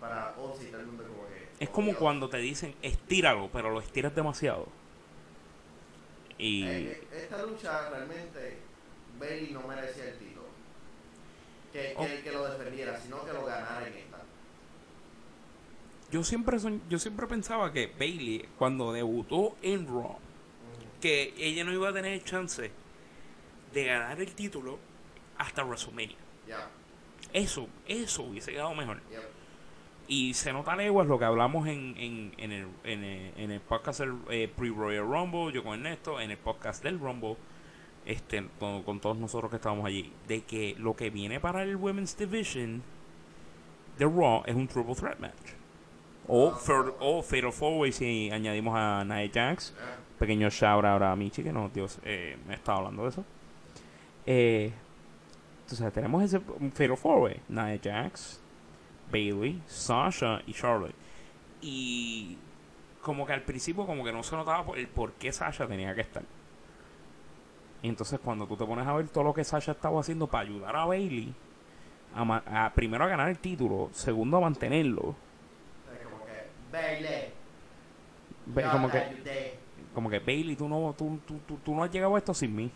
para 0.00 0.34
11 0.38 0.64
y 0.64 0.66
todo 0.70 0.80
el 0.80 0.86
mundo 0.86 1.04
como 1.04 1.26
que... 1.28 1.48
Es 1.58 1.70
como 1.70 1.94
cuando 1.94 2.28
te 2.28 2.36
dicen 2.38 2.74
estíralo, 2.82 3.48
pero 3.52 3.70
lo 3.70 3.80
estiras 3.80 4.14
demasiado. 4.14 4.68
Y 6.36 6.88
esta 7.12 7.42
lucha 7.44 7.88
realmente 7.90 8.58
Bailey 9.18 9.52
no 9.52 9.62
merecía 9.66 10.04
el 10.10 10.18
título. 10.18 10.44
Que, 11.72 11.80
que, 11.80 11.94
Oh. 11.96 12.22
que 12.24 12.30
sino 13.00 13.24
que 13.24 13.32
lo 13.32 13.44
ganara 13.44 13.86
en 13.86 13.94
esta. 13.94 14.18
yo 16.10 16.22
siempre 16.22 16.58
soñ- 16.58 16.80
yo 16.88 16.98
siempre 16.98 17.26
pensaba 17.26 17.72
que 17.72 17.92
Bailey 17.98 18.46
cuando 18.58 18.92
debutó 18.92 19.56
en 19.62 19.86
Raw 19.86 20.16
que 21.00 21.34
ella 21.36 21.64
no 21.64 21.72
iba 21.72 21.88
a 21.88 21.92
tener 21.92 22.22
chance 22.24 22.70
de 23.72 23.84
ganar 23.84 24.20
el 24.20 24.32
título 24.34 24.78
hasta 25.38 25.64
WrestleMania. 25.64 26.16
Eso, 27.32 27.66
eso 27.86 28.22
hubiese 28.22 28.52
quedado 28.52 28.74
mejor. 28.74 29.00
Y 30.06 30.34
se 30.34 30.52
nota 30.52 30.76
leguas 30.76 31.06
lo 31.08 31.18
que 31.18 31.24
hablamos 31.24 31.66
en, 31.66 31.94
en, 31.98 32.34
en, 32.38 32.52
el, 32.52 32.68
en, 32.84 33.50
el, 33.50 33.60
podcast 33.60 34.00
del 34.00 34.14
eh, 34.30 34.50
pre-Royal 34.54 35.02
Rumble, 35.04 35.52
yo 35.52 35.64
con 35.64 35.74
Ernesto, 35.74 36.20
en 36.20 36.30
el 36.30 36.36
podcast 36.38 36.82
del 36.84 37.00
Rumble, 37.00 37.36
este, 38.06 38.46
con, 38.58 38.82
con 38.82 39.00
todos 39.00 39.16
nosotros 39.16 39.50
que 39.50 39.56
estábamos 39.56 39.86
allí, 39.86 40.12
de 40.28 40.42
que 40.42 40.74
lo 40.78 40.94
que 40.94 41.10
viene 41.10 41.40
para 41.40 41.62
el 41.62 41.76
Women's 41.76 42.16
Division 42.16 42.82
de 43.98 44.04
Raw 44.06 44.42
es 44.46 44.54
un 44.54 44.66
Triple 44.68 44.94
Threat 44.94 45.18
Match. 45.20 45.52
O, 46.26 46.50
Ah, 46.54 46.58
Fatal- 46.58 46.94
o 47.00 47.22
Fatal 47.22 47.52
Four 47.52 47.80
Way 47.80 47.92
si 47.92 48.30
añadimos 48.30 48.74
a 48.76 49.04
Nia 49.04 49.30
Jax. 49.32 49.74
Ah, 49.78 49.96
Pequeño 50.18 50.48
shout 50.48 50.84
out 50.84 51.02
a 51.02 51.14
Michi, 51.16 51.42
que 51.42 51.52
no, 51.52 51.68
Dios, 51.68 51.98
eh, 52.04 52.36
me 52.46 52.54
estaba 52.54 52.78
hablando 52.78 53.02
de 53.02 53.08
eso. 53.10 53.24
Eh, 54.26 54.72
entonces 55.62 55.92
tenemos 55.92 56.22
ese 56.22 56.40
Fatal 56.40 56.96
Four 56.96 57.18
Way: 57.22 57.40
Nia 57.48 57.78
Jax, 57.82 58.40
Bailey, 59.10 59.60
Sasha 59.66 60.40
y 60.46 60.52
Charlotte. 60.54 60.94
Y 61.60 62.36
como 63.02 63.26
que 63.26 63.32
al 63.34 63.42
principio 63.42 63.84
como 63.86 64.02
que 64.04 64.12
no 64.12 64.22
se 64.22 64.34
notaba 64.36 64.64
el 64.76 64.88
por 64.88 65.12
qué 65.14 65.30
Sasha 65.32 65.66
tenía 65.66 65.94
que 65.94 66.00
estar. 66.02 66.22
Y 67.84 67.88
entonces 67.88 68.18
cuando 68.18 68.46
tú 68.46 68.56
te 68.56 68.64
pones 68.64 68.86
a 68.86 68.94
ver 68.94 69.08
todo 69.08 69.24
lo 69.24 69.34
que 69.34 69.44
Sasha 69.44 69.72
estaba 69.72 70.00
haciendo 70.00 70.26
para 70.26 70.48
ayudar 70.48 70.74
a 70.74 70.86
Bailey, 70.86 71.34
a, 72.14 72.64
a 72.64 72.72
primero 72.72 73.04
a 73.04 73.08
ganar 73.08 73.28
el 73.28 73.38
título, 73.38 73.90
segundo 73.92 74.38
a 74.38 74.40
mantenerlo, 74.40 75.14
como 76.02 76.24
que, 76.24 76.46
Bailey, 76.72 78.70
como 78.72 78.90
que 78.90 78.96
ayudé". 78.96 79.58
como 79.92 80.08
que 80.08 80.18
Bailey, 80.18 80.56
tú 80.56 80.66
no, 80.66 80.94
tú, 80.96 81.20
tú, 81.26 81.38
tú, 81.46 81.58
tú 81.62 81.74
no 81.74 81.84
has 81.84 81.92
llegado 81.92 82.14
a 82.14 82.18
esto 82.18 82.32
sin 82.32 82.56
mí. 82.56 82.70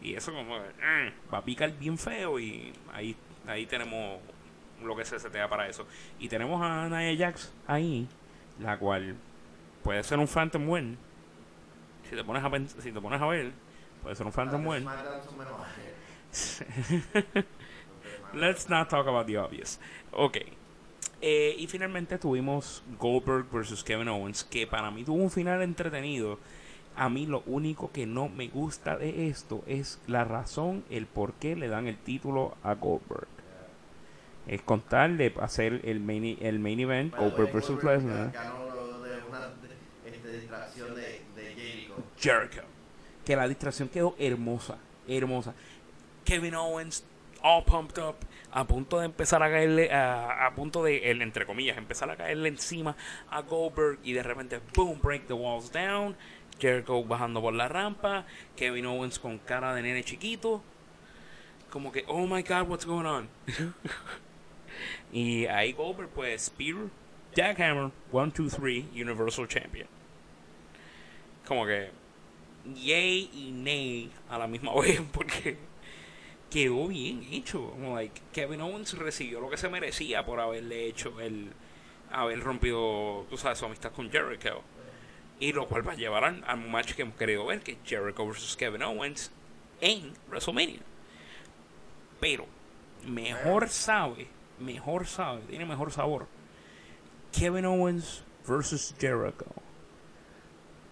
Y 0.00 0.14
eso 0.14 0.32
como 0.32 0.56
eh, 0.56 1.12
va 1.34 1.38
a 1.38 1.44
picar 1.44 1.76
bien 1.76 1.98
feo 1.98 2.38
y 2.38 2.72
ahí, 2.92 3.16
ahí 3.44 3.66
tenemos 3.66 4.20
lo 4.84 4.94
que 4.94 5.04
se 5.04 5.18
setea 5.18 5.48
para 5.48 5.68
eso. 5.68 5.84
Y 6.20 6.28
tenemos 6.28 6.62
a 6.62 6.88
Nia 6.88 7.26
Jax 7.26 7.52
ahí, 7.66 8.06
la 8.60 8.78
cual 8.78 9.16
puede 9.82 10.00
ser 10.04 10.20
un 10.20 10.28
Phantom 10.28 10.68
Win. 10.68 10.96
Si 12.08 12.14
te 12.14 12.22
pones 12.22 12.44
a 12.44 12.80
si 12.80 12.92
te 12.92 13.00
pones 13.00 13.20
a 13.20 13.26
ver, 13.26 13.52
puede 14.02 14.16
ser 14.16 14.26
un 14.26 14.32
Phantom 14.32 14.66
Win. 14.66 14.84
Let's 18.34 18.68
not 18.68 18.88
talk 18.88 19.06
about 19.08 19.26
the 19.26 19.36
obvious. 19.38 19.80
Ok. 20.12 20.36
Eh, 21.22 21.54
y 21.58 21.66
finalmente 21.66 22.18
tuvimos 22.18 22.82
Goldberg 22.98 23.46
versus 23.50 23.82
Kevin 23.84 24.08
Owens, 24.08 24.44
que 24.44 24.66
para 24.66 24.90
mí 24.90 25.04
tuvo 25.04 25.22
un 25.22 25.30
final 25.30 25.62
entretenido. 25.62 26.38
A 26.96 27.08
mí 27.08 27.26
lo 27.26 27.42
único 27.46 27.90
que 27.92 28.06
no 28.06 28.28
me 28.28 28.48
gusta 28.48 28.96
de 28.96 29.28
esto 29.28 29.62
es 29.66 30.00
la 30.06 30.24
razón, 30.24 30.84
el 30.90 31.06
por 31.06 31.34
qué 31.34 31.56
le 31.56 31.68
dan 31.68 31.86
el 31.86 31.96
título 31.96 32.56
a 32.62 32.74
Goldberg. 32.74 33.28
Es 34.46 34.62
con 34.62 34.80
tal 34.80 35.16
de 35.18 35.32
hacer 35.40 35.80
el 35.84 36.00
main, 36.00 36.24
e- 36.24 36.38
el 36.40 36.58
main 36.58 36.80
event, 36.80 37.12
way, 37.14 37.22
Goldberg 37.30 37.52
versus 37.52 37.82
Lesnar, 37.84 38.32
Ganó 38.32 38.64
lo 38.74 39.00
de 39.02 39.18
una 39.28 39.40
de- 39.40 40.10
este, 40.10 40.32
distracción 40.40 40.94
de, 40.94 41.22
de 41.36 41.54
Jericho. 41.54 41.94
Jericho. 42.18 42.62
Que 43.30 43.36
la 43.36 43.46
distracción 43.46 43.88
quedó 43.88 44.16
hermosa, 44.18 44.76
hermosa. 45.06 45.54
Kevin 46.24 46.56
Owens, 46.56 47.04
all 47.44 47.64
pumped 47.64 47.96
up, 47.96 48.16
a 48.50 48.64
punto 48.64 48.98
de 48.98 49.04
empezar 49.04 49.40
a 49.40 49.48
caerle, 49.48 49.88
a, 49.92 50.48
a 50.48 50.52
punto 50.52 50.82
de, 50.82 51.08
entre 51.12 51.46
comillas, 51.46 51.78
empezar 51.78 52.10
a 52.10 52.16
caerle 52.16 52.48
encima 52.48 52.96
a 53.30 53.42
Goldberg 53.42 54.00
y 54.02 54.14
de 54.14 54.24
repente, 54.24 54.58
boom, 54.74 54.98
break 55.00 55.28
the 55.28 55.32
walls 55.32 55.70
down. 55.70 56.16
Jericho 56.58 57.04
bajando 57.04 57.40
por 57.40 57.54
la 57.54 57.68
rampa, 57.68 58.26
Kevin 58.56 58.86
Owens 58.86 59.20
con 59.20 59.38
cara 59.38 59.76
de 59.76 59.82
nene 59.82 60.02
chiquito, 60.02 60.60
como 61.70 61.92
que, 61.92 62.04
oh 62.08 62.26
my 62.26 62.42
god, 62.42 62.68
what's 62.68 62.84
going 62.84 63.06
on? 63.06 63.28
y 65.12 65.46
ahí 65.46 65.72
Goldberg, 65.72 66.08
pues, 66.08 66.46
Spear, 66.46 66.88
Jackhammer, 67.36 67.92
1, 68.10 68.32
2, 68.36 68.56
3, 68.56 68.86
Universal 68.92 69.46
Champion. 69.46 69.86
Como 71.46 71.64
que, 71.64 71.99
yay 72.74 73.30
y 73.32 73.52
nay 73.52 74.10
a 74.28 74.38
la 74.38 74.46
misma 74.46 74.72
vez, 74.80 75.00
porque 75.12 75.56
quedó 76.50 76.88
bien 76.88 77.26
hecho. 77.30 77.70
Como 77.70 77.94
like, 77.94 78.20
Kevin 78.32 78.60
Owens 78.60 78.96
recibió 78.98 79.40
lo 79.40 79.50
que 79.50 79.56
se 79.56 79.68
merecía 79.68 80.24
por 80.24 80.40
haberle 80.40 80.86
hecho 80.86 81.20
el 81.20 81.52
haber 82.12 82.40
rompido, 82.40 83.26
tú 83.30 83.36
sabes, 83.36 83.58
su 83.58 83.66
amistad 83.66 83.92
con 83.92 84.10
Jericho. 84.10 84.62
Y 85.38 85.52
lo 85.52 85.66
cual 85.66 85.86
va 85.86 85.92
a 85.92 85.96
llevar 85.96 86.24
al, 86.24 86.68
match 86.68 86.92
que 86.92 87.02
hemos 87.02 87.16
querido 87.16 87.46
ver, 87.46 87.60
que 87.62 87.72
es 87.72 87.78
Jericho 87.84 88.26
versus 88.26 88.56
Kevin 88.56 88.82
Owens 88.82 89.30
en 89.80 90.12
WrestleMania. 90.28 90.80
Pero, 92.20 92.46
mejor 93.06 93.70
sabe, 93.70 94.26
mejor 94.58 95.06
sabe, 95.06 95.40
tiene 95.48 95.64
mejor 95.64 95.92
sabor. 95.92 96.26
Kevin 97.32 97.64
Owens 97.64 98.22
versus 98.46 98.94
Jericho. 98.98 99.46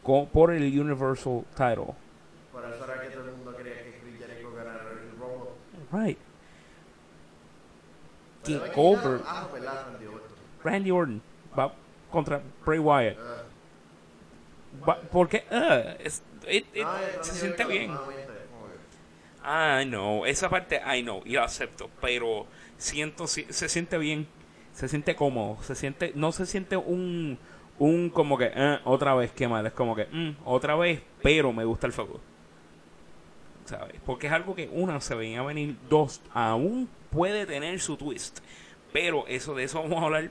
Con- 0.09 0.27
por 0.29 0.50
el 0.53 0.62
Universal 0.81 1.45
Title. 1.55 1.95
Por 2.53 2.65
eso 2.65 2.85
era 2.85 3.00
que 3.03 3.09
todo 3.11 3.25
el 3.29 3.33
mundo 3.37 3.55
quería 3.57 3.75
que 3.85 4.00
Chris 4.03 4.19
Jericho 4.19 4.53
ganara 4.55 4.81
el 4.91 5.11
Rumble. 5.19 5.50
Right. 5.93 6.19
Es 8.47 8.75
Goldberg, 8.75 9.23
Ah, 9.27 9.47
no, 9.47 9.53
¿verdad, 9.53 9.87
Randy 9.93 10.07
Orton? 10.07 10.31
Randy 10.65 10.91
Orton 10.91 11.23
va 11.59 11.75
contra 12.11 12.41
Bray 12.65 12.79
Wyatt. 12.79 13.17
Ah. 13.21 13.43
Va- 14.88 15.00
porque 15.12 15.45
uh, 15.50 16.03
es- 16.03 16.23
it- 16.49 16.67
it- 16.75 16.83
No, 16.85 16.97
eh, 16.99 17.19
se 17.21 17.35
siente 17.35 17.65
bien. 17.67 17.91
I 19.45 19.85
know, 19.85 20.25
esa 20.27 20.49
parte 20.49 20.81
I 20.87 21.03
know 21.03 21.23
y 21.25 21.33
lo 21.35 21.43
acepto, 21.43 21.91
pero 22.00 22.47
siento 22.77 23.27
si- 23.27 23.47
se 23.50 23.69
siente 23.69 23.97
bien, 23.99 24.27
se 24.73 24.88
siente 24.88 25.15
cómodo, 25.17 25.62
se 25.62 25.75
siente 25.75 26.12
no 26.15 26.33
se 26.33 26.45
siente 26.47 26.77
un 26.77 27.38
un 27.79 28.11
como 28.11 28.37
que 28.39 28.51
eh, 28.55 28.79
otra 28.85 29.15
vez 29.15 29.33
qué 29.33 29.47
mal, 29.49 29.67
es 29.67 29.73
como 29.73 29.95
que 29.95 30.07
mm, 30.07 30.37
otra 30.45 30.75
vez, 30.77 31.01
pero 31.23 31.53
me 31.53 31.65
gusta 31.65 31.87
el 31.87 31.93
fútbol. 31.93 32.21
¿Sabes? 33.65 33.97
Porque 34.07 34.27
es 34.29 34.33
algo 34.33 34.55
que 34.55 34.69
una 34.73 35.01
se 35.01 35.15
venía 35.15 35.41
a 35.41 35.45
venir, 35.45 35.77
dos 35.91 36.23
aún 36.33 36.89
puede 37.11 37.45
tener 37.47 37.79
su 37.81 37.97
twist. 37.97 38.39
Pero 38.93 39.27
eso 39.27 39.55
de 39.55 39.65
eso 39.65 39.83
vamos 39.83 40.01
a 40.03 40.07
hablar 40.07 40.31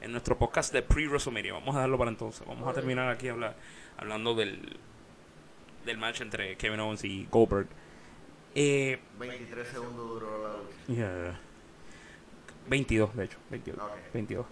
en 0.00 0.10
nuestro 0.10 0.36
podcast 0.36 0.72
de 0.72 0.82
pre-WrestleMania. 0.82 1.52
Vamos 1.52 1.76
a 1.76 1.80
darlo 1.80 1.96
para 1.96 2.10
entonces. 2.10 2.44
Vamos 2.46 2.68
a 2.68 2.72
terminar 2.72 3.08
aquí 3.08 3.28
habla- 3.28 3.54
hablando 3.96 4.34
del 4.34 4.76
del 5.86 5.98
match 5.98 6.20
entre 6.20 6.56
Kevin 6.56 6.80
Owens 6.80 7.04
y 7.04 7.26
Goldberg. 7.30 7.66
Eh, 8.54 8.98
23 9.18 9.66
segundos 9.68 10.08
duró 10.08 10.42
la 10.42 10.48
lucha. 10.56 10.92
Yeah. 10.92 11.40
22, 12.68 13.16
de 13.16 13.24
hecho. 13.24 13.38
22. 13.50 13.78
Ok. 13.80 13.90
22. 14.14 14.46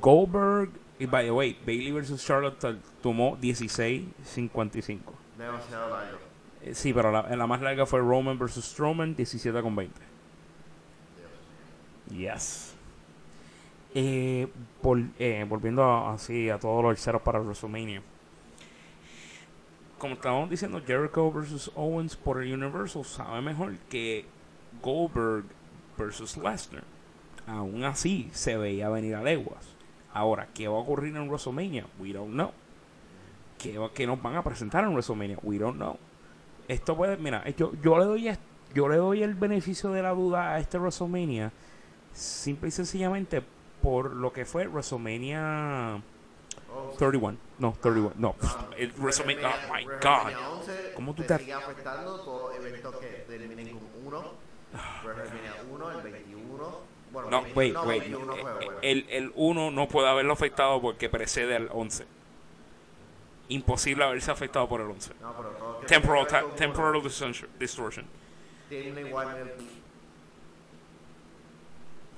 Goldberg, 0.00 0.70
y 0.98 1.06
by 1.06 1.24
the 1.24 1.30
way, 1.32 1.56
Bailey 1.66 1.90
versus 1.92 2.24
Charlotte 2.24 2.78
tomó 3.02 3.36
16.55. 3.38 4.98
Demasiado 5.38 5.90
largo. 5.90 6.18
Eh, 6.62 6.74
sí, 6.74 6.92
pero 6.92 7.10
la, 7.10 7.22
la 7.34 7.46
más 7.46 7.60
larga 7.60 7.86
fue 7.86 7.98
Roman 8.00 8.38
versus 8.38 8.64
Strowman, 8.66 9.16
17 9.16 9.60
con 9.62 9.74
20. 9.74 10.00
Yes. 12.10 12.74
Eh, 13.94 14.48
vol- 14.82 15.10
eh, 15.18 15.44
volviendo 15.48 15.82
a- 15.84 16.14
así 16.14 16.48
a 16.50 16.58
todos 16.58 16.82
los 16.84 17.00
ceros 17.00 17.22
para 17.22 17.40
WrestleMania. 17.40 18.02
Como 19.98 20.14
estábamos 20.14 20.50
diciendo, 20.50 20.80
Jericho 20.84 21.30
versus 21.30 21.70
Owens 21.74 22.16
por 22.16 22.42
el 22.42 22.52
Universal 22.52 23.04
sabe 23.04 23.40
mejor 23.40 23.76
que 23.88 24.24
Goldberg 24.82 25.44
versus 25.96 26.36
Lesnar. 26.36 26.84
Aún 27.46 27.84
así, 27.84 28.28
se 28.32 28.56
veía 28.56 28.88
venir 28.88 29.14
a 29.14 29.22
leguas. 29.22 29.71
Ahora, 30.14 30.48
¿qué 30.54 30.68
va 30.68 30.76
a 30.76 30.80
ocurrir 30.80 31.16
en 31.16 31.28
WrestleMania? 31.28 31.86
We 31.98 32.12
don't 32.12 32.32
know. 32.32 32.50
¿Qué, 33.58 33.78
va- 33.78 33.92
qué 33.92 34.06
nos 34.06 34.20
van 34.22 34.36
a 34.36 34.42
presentar 34.42 34.84
en 34.84 34.90
WrestleMania? 34.92 35.38
We 35.42 35.58
don't 35.58 35.76
know. 35.76 35.96
Esto 36.68 36.96
puede, 36.96 37.16
mira, 37.16 37.48
yo, 37.50 37.72
yo 37.82 37.98
le 37.98 38.04
doy 38.04 38.30
yo 38.74 38.88
le 38.88 38.96
doy 38.96 39.22
el 39.22 39.34
beneficio 39.34 39.90
de 39.90 40.02
la 40.02 40.10
duda 40.10 40.52
a 40.54 40.58
este 40.58 40.78
WrestleMania 40.78 41.52
simple 42.12 42.68
y 42.68 42.70
sencillamente 42.72 43.42
por 43.82 44.12
lo 44.14 44.32
que 44.32 44.44
fue 44.44 44.66
WrestleMania 44.66 46.00
Oh, 46.74 46.94
31. 46.98 47.36
No, 47.58 47.72
31. 47.82 48.12
No, 48.16 48.34
ah, 48.42 48.66
el 48.78 48.92
WrestleMania. 48.92 49.48
Oh 49.48 49.74
my 49.74 49.84
god. 49.84 50.32
11 50.58 50.92
¿Cómo 50.94 51.14
tú 51.14 51.22
te 51.22 51.36
sigue 51.38 51.52
afectando 51.52 52.18
todos 52.20 52.56
los 52.56 52.64
eventos 52.66 52.96
que 52.96 53.06
terminen 53.28 53.78
con 53.78 53.82
1. 54.06 54.22
WrestleMania 55.04 55.52
1, 55.70 55.90
el 55.90 56.02
21, 56.02 56.21
Bueno, 57.12 57.30
No, 57.30 57.42
20 57.42 57.54
wait, 57.58 57.74
no, 57.74 57.82
wait. 57.82 58.00
21 58.02 58.36
fue, 58.36 58.42
bueno. 58.52 58.72
El, 58.82 59.06
el 59.10 59.32
1 59.34 59.70
no 59.70 59.88
puede 59.88 60.08
haberlo 60.08 60.32
afectado 60.32 60.80
porque 60.80 61.08
precede 61.10 61.54
al 61.56 61.68
11. 61.70 62.06
Imposible 63.48 64.04
haberse 64.04 64.30
afectado 64.30 64.66
por 64.68 64.80
el 64.80 64.86
11. 64.90 65.12
No, 65.20 65.34
pero 65.36 65.48
todo 65.50 65.74
Temporal, 65.86 66.26
ta- 66.26 66.44
temporal 66.56 67.02
distortion- 67.02 67.48
distortion. 67.58 68.06
Tiene 68.68 69.02
igual 69.02 69.36
el... 69.36 69.52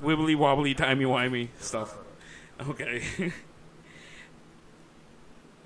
Wibbly 0.00 0.34
wobbly, 0.34 0.74
timey 0.74 1.06
wimey 1.06 1.48
stuff. 1.60 1.92
Ok. 2.68 2.80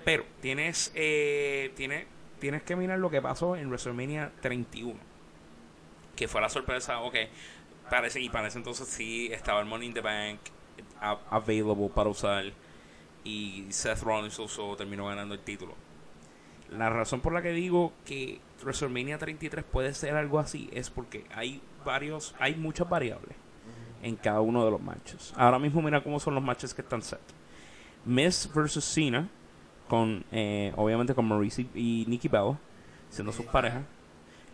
Pero 0.05 0.23
tienes, 0.41 0.91
eh, 0.95 1.71
tienes, 1.75 2.05
tienes 2.39 2.63
que 2.63 2.75
mirar 2.75 2.99
lo 2.99 3.09
que 3.09 3.21
pasó 3.21 3.55
en 3.55 3.67
WrestleMania 3.69 4.31
31. 4.41 4.97
Que 6.15 6.27
fue 6.27 6.41
la 6.41 6.49
sorpresa, 6.49 6.99
ok. 7.01 7.15
Parece, 7.89 8.19
y 8.21 8.29
parece 8.29 8.57
entonces 8.57 8.87
sí 8.87 9.29
estaba 9.31 9.59
el 9.61 9.65
Money 9.65 9.87
in 9.87 9.93
the 9.93 10.01
Bank 10.01 10.39
a- 11.01 11.19
available 11.29 11.89
para 11.89 12.09
usar. 12.09 12.45
Y 13.23 13.65
Seth 13.69 14.01
Rollins 14.01 14.37
usó, 14.39 14.75
terminó 14.75 15.07
ganando 15.07 15.33
el 15.35 15.41
título. 15.41 15.73
La 16.69 16.89
razón 16.89 17.19
por 17.21 17.33
la 17.33 17.41
que 17.41 17.51
digo 17.51 17.93
que 18.05 18.39
WrestleMania 18.63 19.17
33 19.17 19.63
puede 19.65 19.93
ser 19.93 20.15
algo 20.15 20.39
así 20.39 20.69
es 20.71 20.89
porque 20.89 21.25
hay 21.33 21.61
varios, 21.83 22.35
hay 22.39 22.55
muchas 22.55 22.87
variables 22.89 23.35
en 24.03 24.15
cada 24.15 24.39
uno 24.41 24.63
de 24.63 24.71
los 24.71 24.79
matches. 24.81 25.33
Ahora 25.35 25.59
mismo 25.59 25.81
mira 25.81 26.01
cómo 26.03 26.19
son 26.19 26.35
los 26.35 26.43
matches 26.43 26.73
que 26.73 26.81
están 26.81 27.01
set. 27.01 27.19
Miz 28.05 28.49
versus 28.53 28.85
Cena 28.85 29.27
con 29.89 30.23
eh, 30.31 30.71
obviamente 30.77 31.13
con 31.15 31.25
Maurice 31.27 31.65
y 31.73 32.05
Nikki 32.07 32.27
Bella 32.27 32.57
siendo 33.09 33.33
sus 33.33 33.45
parejas 33.47 33.83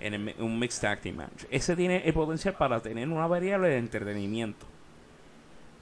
en 0.06 0.14
el 0.14 0.36
un 0.40 0.60
mixed 0.60 0.82
tag 0.82 1.02
team 1.02 1.18
match. 1.18 1.46
Ese 1.50 1.76
tiene 1.76 2.04
el 2.06 2.14
potencial 2.14 2.54
para 2.56 2.80
tener 2.80 3.08
una 3.10 3.28
variable 3.28 3.70
de 3.70 3.78
entretenimiento. 3.78 4.66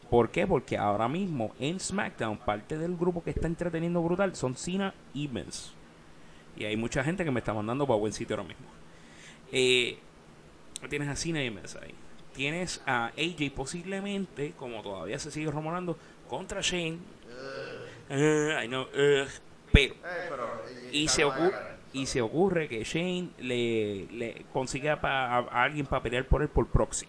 ¿Por 0.10 0.30
qué? 0.30 0.46
Porque 0.48 0.78
ahora 0.78 1.08
mismo 1.08 1.54
en 1.60 1.80
SmackDown 1.80 2.38
parte 2.38 2.78
del 2.78 2.96
grupo 2.96 3.24
que 3.24 3.32
está 3.32 3.48
entreteniendo 3.48 4.02
brutal 4.02 4.36
son 4.36 4.56
Cena 4.56 4.94
y 5.14 5.28
Miz. 5.28 5.74
Y 6.56 6.66
hay 6.66 6.78
mucha 6.78 7.04
gente 7.04 7.26
que 7.26 7.32
me 7.32 7.40
está 7.40 7.54
mandando 7.54 7.88
para 7.88 8.00
buen 8.00 8.14
sitio 8.14 8.36
ahora 8.36 8.48
mismo. 8.48 8.68
Eh, 9.52 9.98
tienes 10.90 11.10
a 11.10 11.16
Cena 11.16 11.44
y 11.44 11.50
Miz 11.50 11.76
ahí. 11.76 11.96
Tienes 12.34 12.82
a 12.86 13.08
AJ 13.08 13.52
posiblemente, 13.56 14.54
como 14.58 14.82
todavía 14.82 15.20
se 15.20 15.32
sigue 15.32 15.52
rumorando, 15.52 15.98
contra 16.30 16.62
Shane. 16.62 17.00
Uh, 18.10 18.64
I 18.64 18.68
know, 18.68 18.84
ugh. 18.84 19.28
pero 19.72 19.96
Eh, 19.96 19.98
pero, 20.30 20.64
eh, 20.70 20.90
y 20.92 21.08
se, 21.08 21.24
ocurre. 21.24 21.73
Y 21.94 22.06
se 22.08 22.22
ocurre 22.22 22.68
que 22.68 22.84
Shane 22.84 23.30
le, 23.40 24.08
le 24.12 24.46
consiga 24.52 25.00
pa- 25.00 25.28
a, 25.28 25.38
a 25.40 25.64
alguien 25.64 25.86
para 25.86 26.02
pelear 26.04 26.26
por 26.26 26.42
él 26.42 26.50
por 26.50 26.68
proxy. 26.68 27.06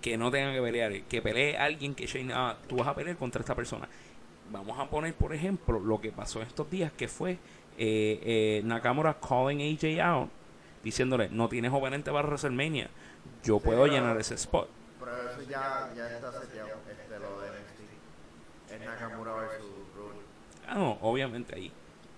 Que 0.00 0.16
no 0.16 0.30
tenga 0.30 0.52
que 0.52 0.62
pelear, 0.62 1.02
que 1.02 1.20
pelee 1.20 1.56
alguien 1.58 1.94
que 1.94 2.06
Shane, 2.06 2.32
ah, 2.34 2.56
tú 2.68 2.76
vas 2.76 2.88
a 2.88 2.94
pelear 2.94 3.16
contra 3.16 3.40
esta 3.40 3.54
persona. 3.54 3.86
Vamos 4.50 4.78
a 4.78 4.88
poner, 4.88 5.14
por 5.14 5.34
ejemplo, 5.34 5.78
lo 5.78 6.00
que 6.00 6.10
pasó 6.10 6.40
estos 6.42 6.70
días, 6.70 6.90
que 6.92 7.06
fue 7.06 7.32
eh, 7.78 8.20
eh, 8.22 8.62
Nakamura 8.64 9.14
calling 9.20 9.60
AJ 9.60 10.00
out, 10.02 10.30
diciéndole, 10.82 11.28
no 11.28 11.48
tienes 11.48 11.70
oponente 11.72 12.10
para 12.10 12.26
WrestleMania, 12.26 12.88
yo 13.44 13.60
puedo 13.60 13.82
pero- 13.82 13.92
llenar 13.92 14.16
ese 14.18 14.34
spot. 14.34 14.68
Pero 14.98 15.12
eso 15.30 15.42
ya, 15.42 15.90
ya 15.94 16.08
está 16.10 16.32
seteado, 16.32 16.68
este, 16.90 17.18
lo 17.18 17.40
de 17.40 17.48
NXT. 17.48 18.72
Es 18.72 18.86
Nakamura 18.86 19.34
versus 19.34 19.66
Roode. 19.96 20.18
Ah, 20.66 20.74
no, 20.76 20.98
obviamente 21.02 21.54
ahí. 21.54 21.70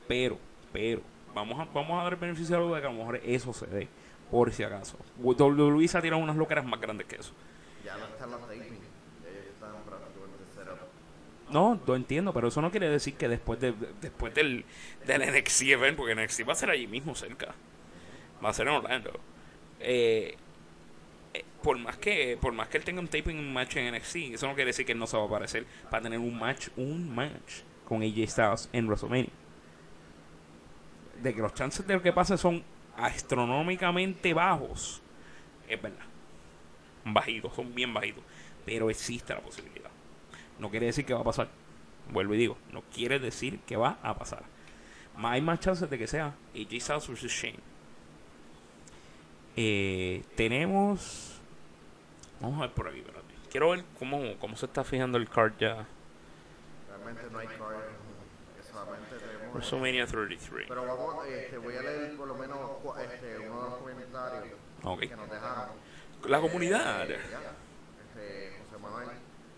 Pero, 0.09 0.39
pero, 0.73 1.01
vamos 1.35 1.59
a, 1.61 1.65
vamos 1.73 2.01
a 2.01 2.05
dar 2.05 2.13
el 2.15 2.19
beneficio 2.19 2.57
de 2.57 2.61
la 2.63 2.67
duda 2.67 2.77
de 2.77 2.83
que 2.83 2.89
a 2.89 2.93
lo 2.93 2.99
mejor 2.99 3.17
eso 3.25 3.53
se 3.53 3.67
dé, 3.67 3.89
por 4.31 4.53
si 4.53 4.63
acaso. 4.63 4.97
WWE 5.19 5.87
se 5.89 5.99
ha 5.99 6.03
tirado 6.03 6.23
unas 6.23 6.37
loqueras 6.37 6.65
más 6.65 6.81
grandes 6.81 7.07
que 7.07 7.17
eso. 7.17 7.33
Ya 7.85 7.97
no 7.97 8.05
están 8.07 8.31
los. 8.31 8.41
No, 11.51 11.79
lo 11.87 11.97
entiendo, 11.97 12.33
pero 12.33 12.49
eso 12.49 12.63
no 12.63 12.71
quiere 12.71 12.89
decir 12.89 13.15
que 13.15 13.29
después 13.29 13.61
de, 13.61 13.73
de- 13.73 13.89
después 14.01 14.35
del, 14.35 14.65
del 15.07 15.21
NXT 15.21 15.63
event, 15.65 15.97
porque 15.99 16.15
NXT 16.15 16.49
va 16.49 16.53
a 16.53 16.57
ser 16.57 16.71
allí 16.71 16.87
mismo 16.87 17.15
cerca, 17.15 17.55
va 18.43 18.49
a 18.49 18.55
ser 18.55 18.69
en 18.69 18.73
Orlando. 18.75 19.13
Eh, 19.79 20.35
eh, 21.35 21.45
por 21.63 21.79
más 21.79 21.99
que 21.99 22.39
por 22.41 22.53
más 22.55 22.69
que 22.69 22.79
él 22.79 22.85
tenga 22.85 23.01
un 23.01 23.09
taping 23.09 23.37
un 23.39 23.53
match 23.53 23.77
en 23.77 23.95
NXT, 23.95 24.17
eso 24.35 24.47
no 24.47 24.55
quiere 24.55 24.69
decir 24.71 24.87
que 24.87 24.93
él 24.93 24.99
no 24.99 25.07
se 25.07 25.17
va 25.19 25.25
a 25.25 25.27
aparecer 25.27 25.67
para 25.91 26.03
tener 26.03 26.19
un 26.19 26.39
match, 26.39 26.69
un 26.77 27.15
match 27.15 27.61
con 27.87 28.03
AJ 28.03 28.29
Styles 28.31 28.69
en 28.73 28.87
WrestleMania. 28.87 29.31
De 31.23 31.35
que 31.35 31.41
los 31.41 31.55
chances 31.55 31.87
de 31.87 32.01
que 32.01 32.13
pase 32.13 32.37
son 32.37 32.63
astronómicamente 32.97 34.35
bajos, 34.35 35.01
es 35.69 35.81
verdad. 35.81 36.05
Bajitos, 37.05 37.55
son 37.55 37.75
bien 37.75 37.93
bajitos, 37.95 38.23
pero 38.65 38.91
existe 38.91 39.35
la 39.35 39.41
posibilidad. 39.41 39.91
No 40.59 40.71
quiere 40.71 40.87
decir 40.87 41.05
que 41.05 41.15
va 41.15 41.21
a 41.21 41.25
pasar. 41.25 41.49
Vuelvo 42.11 42.35
y 42.35 42.39
digo, 42.39 42.59
no 42.73 42.83
quiere 42.95 43.19
decir 43.19 43.61
que 43.61 43.77
va 43.77 43.99
a 44.03 44.15
pasar. 44.15 44.43
Ma- 45.17 45.33
Hay 45.33 45.41
más 45.41 45.61
chances 45.61 45.89
de 45.89 45.99
que 45.99 46.07
sea 46.07 46.35
AJ 46.55 46.81
Styles 46.81 47.09
versus 47.09 47.31
Shane. 47.33 47.59
Eh, 49.57 50.23
tenemos. 50.37 51.41
Vamos 52.41 52.59
a 52.59 52.63
ver 52.63 52.71
por 52.73 52.89
aquí. 52.89 53.03
Quiero 53.51 53.71
ver 53.71 53.85
cómo, 53.99 54.21
cómo 54.39 54.57
se 54.57 54.67
está 54.67 54.83
fijando 54.83 55.19
el 55.19 55.29
card 55.29 55.53
ya. 55.59 55.87
Realmente 56.89 57.23
no 57.31 57.39
hay 57.39 57.47
card. 57.47 57.59
Solamente. 58.71 59.17
WrestleMania 59.53 60.07
33. 60.07 60.67
Pero 60.69 60.87
vamos, 60.87 61.27
este, 61.27 61.59
voy 61.59 61.77
a 61.77 61.83
leer 61.83 62.17
por 62.17 62.29
lo 62.29 62.35
menos 62.35 62.59
este, 63.03 63.39
uno 63.49 63.63
de 63.65 63.71
los 63.71 63.79
comentarios 63.79 64.59
Ok. 64.85 65.01
que 65.01 65.17
nos 65.17 65.31
dejaron. 65.31 65.75
La 66.27 66.41
comunidad. 66.41 67.11
Eh. 67.11 67.15
Este, 67.17 68.59
José 68.65 68.83
Manuel 68.83 69.09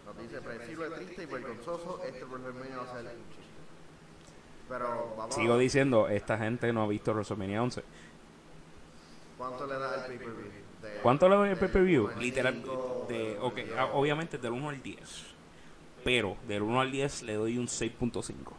nos 0.07 0.18
dice, 0.18 0.40
predecible, 0.40 0.90
triste 0.90 1.22
y 1.22 1.26
vergonzoso, 1.26 2.02
este 2.04 2.24
WrestleMania 2.24 2.76
va 2.78 2.83
a 2.85 2.92
ser 2.92 3.04
un 3.04 3.28
chiste. 3.28 3.44
Pero 4.68 5.14
vamos 5.16 5.35
Sigo 5.35 5.59
diciendo, 5.59 6.09
esta 6.09 6.38
gente 6.38 6.72
no 6.72 6.83
ha 6.83 6.87
visto 6.87 7.12
WrestleMania 7.12 7.62
11. 7.62 7.83
cuánto 9.37 9.66
le 9.66 9.74
da 9.74 9.94
el 10.07 10.07
pay-per-view. 10.18 10.52
¿Cuánto 11.02 11.28
le 11.28 11.35
doy 11.37 11.48
el 11.50 11.57
pay-per-view? 11.57 12.02
95, 12.09 12.20
Literal, 12.20 12.62
de, 13.09 13.38
ok, 13.40 13.54
de- 13.54 13.78
ah, 13.78 13.87
obviamente 13.92 14.38
del 14.38 14.52
1 14.52 14.68
al 14.70 14.83
10. 14.83 15.24
Pero 16.04 16.37
del 16.46 16.62
1 16.62 16.80
al 16.80 16.90
10 16.92 17.22
le 17.22 17.35
doy 17.35 17.59
un 17.59 17.66
6.5. 17.66 18.52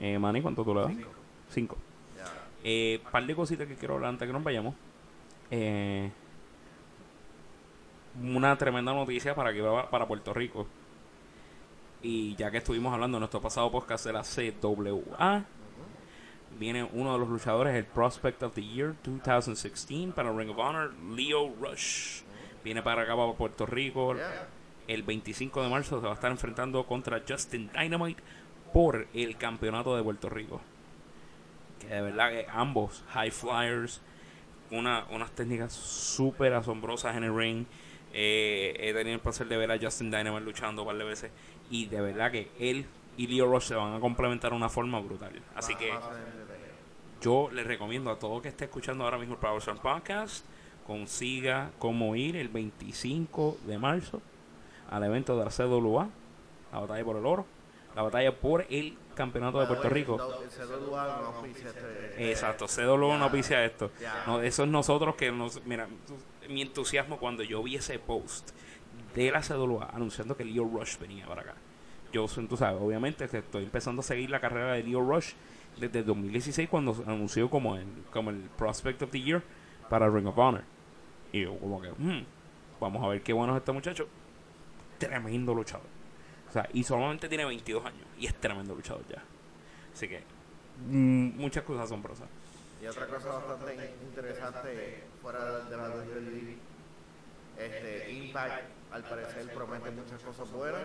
Eh, 0.00 0.18
Manny, 0.18 0.42
¿cuánto 0.42 0.64
tú 0.64 0.74
le 0.74 0.80
das? 0.82 0.90
Cinco. 0.90 1.10
5. 1.50 1.76
Ya. 2.16 2.24
Eh, 2.64 3.00
par 3.10 3.26
de 3.26 3.34
cositas 3.34 3.66
que 3.66 3.74
quiero 3.74 3.94
hablar 3.94 4.10
antes 4.10 4.26
que 4.26 4.32
nos 4.32 4.42
vayamos. 4.42 4.74
Eh, 5.50 6.10
una 8.22 8.56
tremenda 8.56 8.92
noticia 8.92 9.34
para 9.34 9.52
que 9.52 9.60
va 9.60 9.90
para 9.90 10.06
Puerto 10.06 10.32
Rico. 10.32 10.66
Y 12.02 12.34
ya 12.36 12.50
que 12.50 12.58
estuvimos 12.58 12.92
hablando 12.92 13.16
en 13.16 13.20
nuestro 13.20 13.40
pasado 13.40 13.70
podcast 13.70 14.04
de 14.06 14.12
la 14.12 14.22
CWA, 14.22 15.44
viene 16.58 16.84
uno 16.92 17.14
de 17.14 17.18
los 17.18 17.28
luchadores, 17.28 17.74
el 17.74 17.86
Prospect 17.86 18.42
of 18.42 18.54
the 18.54 18.62
Year 18.62 18.94
2016 19.04 20.12
para 20.12 20.30
Ring 20.30 20.50
of 20.50 20.58
Honor, 20.58 20.92
Leo 21.14 21.52
Rush. 21.60 22.22
Viene 22.62 22.82
para 22.82 23.02
acá, 23.02 23.16
para 23.16 23.32
Puerto 23.32 23.66
Rico. 23.66 24.14
El 24.86 25.02
25 25.02 25.62
de 25.62 25.68
marzo 25.68 26.00
se 26.00 26.04
va 26.06 26.12
a 26.12 26.14
estar 26.14 26.30
enfrentando 26.30 26.84
contra 26.84 27.22
Justin 27.26 27.70
Dynamite 27.72 28.22
por 28.74 29.06
el 29.14 29.36
campeonato 29.36 29.96
de 29.96 30.02
Puerto 30.02 30.28
Rico. 30.28 30.60
Que 31.78 31.86
de 31.86 32.02
verdad 32.02 32.30
que 32.30 32.46
ambos 32.52 33.04
high 33.10 33.30
flyers, 33.30 34.00
una, 34.72 35.04
unas 35.10 35.30
técnicas 35.30 35.72
súper 35.72 36.52
asombrosas 36.54 37.16
en 37.16 37.22
el 37.22 37.36
ring. 37.36 37.66
Eh, 38.12 38.74
he 38.80 38.92
tenido 38.92 39.14
el 39.14 39.20
placer 39.20 39.46
de 39.46 39.56
ver 39.56 39.70
a 39.70 39.78
Justin 39.78 40.10
Dynamite 40.10 40.44
luchando 40.44 40.82
un 40.82 40.88
par 40.88 40.98
de 40.98 41.04
veces. 41.04 41.30
Y 41.70 41.86
de 41.86 42.00
verdad 42.00 42.32
que 42.32 42.50
él 42.58 42.84
y 43.16 43.28
Leo 43.28 43.46
Rush 43.46 43.62
se 43.62 43.76
van 43.76 43.94
a 43.94 44.00
complementar 44.00 44.50
de 44.50 44.56
una 44.56 44.68
forma 44.68 44.98
brutal. 44.98 45.30
Así 45.54 45.76
que 45.76 45.92
yo 47.20 47.50
les 47.52 47.64
recomiendo 47.64 48.10
a 48.10 48.18
todo 48.18 48.42
que 48.42 48.48
esté 48.48 48.64
escuchando 48.64 49.04
ahora 49.04 49.18
mismo 49.18 49.34
el 49.34 49.40
Power 49.40 49.62
Slam 49.62 49.78
Podcast, 49.78 50.44
consiga 50.84 51.70
cómo 51.78 52.16
ir 52.16 52.34
el 52.34 52.48
25 52.48 53.58
de 53.68 53.78
marzo 53.78 54.20
al 54.90 55.04
evento 55.04 55.38
de 55.38 55.44
la 55.44 55.50
CWA, 55.52 56.08
la 56.72 56.80
batalla 56.80 57.04
por 57.04 57.16
el 57.16 57.24
oro, 57.24 57.46
la 57.94 58.02
batalla 58.02 58.34
por 58.34 58.66
el 58.68 58.96
campeonato 59.14 59.60
de 59.60 59.66
Puerto 59.66 59.88
Rico. 59.88 60.20
Auspicia 60.20 61.70
Exacto, 62.18 62.66
CWA 62.66 63.18
no 63.18 63.30
piensa 63.30 63.64
esto. 63.64 63.90
No, 64.26 64.40
eso 64.40 64.64
es 64.64 64.68
nosotros 64.68 65.14
que 65.14 65.30
nos... 65.30 65.64
Mira, 65.64 65.88
mi 66.48 66.62
entusiasmo 66.62 67.18
cuando 67.18 67.42
yo 67.42 67.62
vi 67.62 67.76
ese 67.76 67.98
post 67.98 68.50
de 69.14 69.30
la 69.30 69.40
CWA 69.40 69.90
anunciando 69.92 70.36
que 70.36 70.44
Leo 70.44 70.64
Rush 70.64 70.98
venía 70.98 71.26
para 71.26 71.42
acá. 71.42 71.54
Yo, 72.12 72.26
tú 72.26 72.56
sabes, 72.56 72.80
obviamente 72.80 73.28
que 73.28 73.38
estoy 73.38 73.64
empezando 73.64 74.00
a 74.00 74.02
seguir 74.04 74.30
la 74.30 74.40
carrera 74.40 74.74
de 74.74 74.82
Leo 74.82 75.00
Rush 75.00 75.32
desde 75.78 76.02
2016 76.02 76.68
cuando 76.68 77.02
anunció 77.06 77.50
como 77.50 77.76
el, 77.76 77.86
como 78.12 78.30
el 78.30 78.42
Prospect 78.56 79.02
of 79.02 79.10
the 79.10 79.20
Year 79.20 79.42
para 79.88 80.08
Ring 80.08 80.26
of 80.26 80.38
Honor. 80.38 80.62
Y 81.32 81.42
yo 81.42 81.58
como 81.58 81.80
que, 81.80 81.90
hmm, 81.90 82.24
vamos 82.80 83.02
a 83.02 83.08
ver 83.08 83.22
qué 83.22 83.32
bueno 83.32 83.54
es 83.54 83.60
este 83.60 83.72
muchacho. 83.72 84.08
Tremendo 84.98 85.54
luchador. 85.54 85.93
Sea, 86.54 86.68
y 86.72 86.84
solamente 86.84 87.28
tiene 87.28 87.44
22 87.44 87.84
años 87.84 88.06
y 88.16 88.26
es 88.26 88.34
tremendo 88.36 88.76
luchador 88.76 89.04
ya. 89.08 89.20
Así 89.92 90.06
que, 90.08 90.22
mm, 90.86 91.36
muchas 91.36 91.64
cosas 91.64 91.86
asombrosas. 91.86 92.28
Y 92.80 92.86
otra 92.86 93.06
cosa 93.08 93.28
bastante 93.30 93.92
interesante 94.04 95.02
fuera 95.20 95.64
de 95.64 95.76
la 95.76 95.88
WWE, 95.88 96.56
este, 97.58 98.12
Impact 98.12 98.62
al 98.92 99.02
parecer 99.02 99.52
promete 99.52 99.90
muchas 99.90 100.22
cosas 100.22 100.48
buenas. 100.52 100.82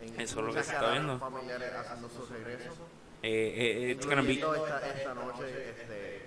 En- 0.00 0.20
Eso 0.20 0.40
es 0.40 0.46
lo 0.46 0.52
que 0.52 0.62
se 0.64 0.72
está 0.72 0.90
viendo. 0.90 1.18
familiares 1.20 1.72
haciendo 1.74 2.08
su 2.08 2.26
regreso. 2.26 2.88
Eh, 3.22 3.54
eh, 3.56 3.90
it's 3.92 4.04
gonna 4.06 4.22
be 4.22 4.32
Incluyendo 4.32 4.66
esta, 4.66 4.96
esta 4.96 5.14
noche, 5.14 5.70
este, 5.70 6.26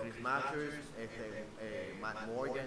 Chris 0.00 0.20
Masters, 0.20 0.74
este, 0.98 1.44
eh, 1.60 1.96
Matt 2.00 2.26
Morgan, 2.26 2.66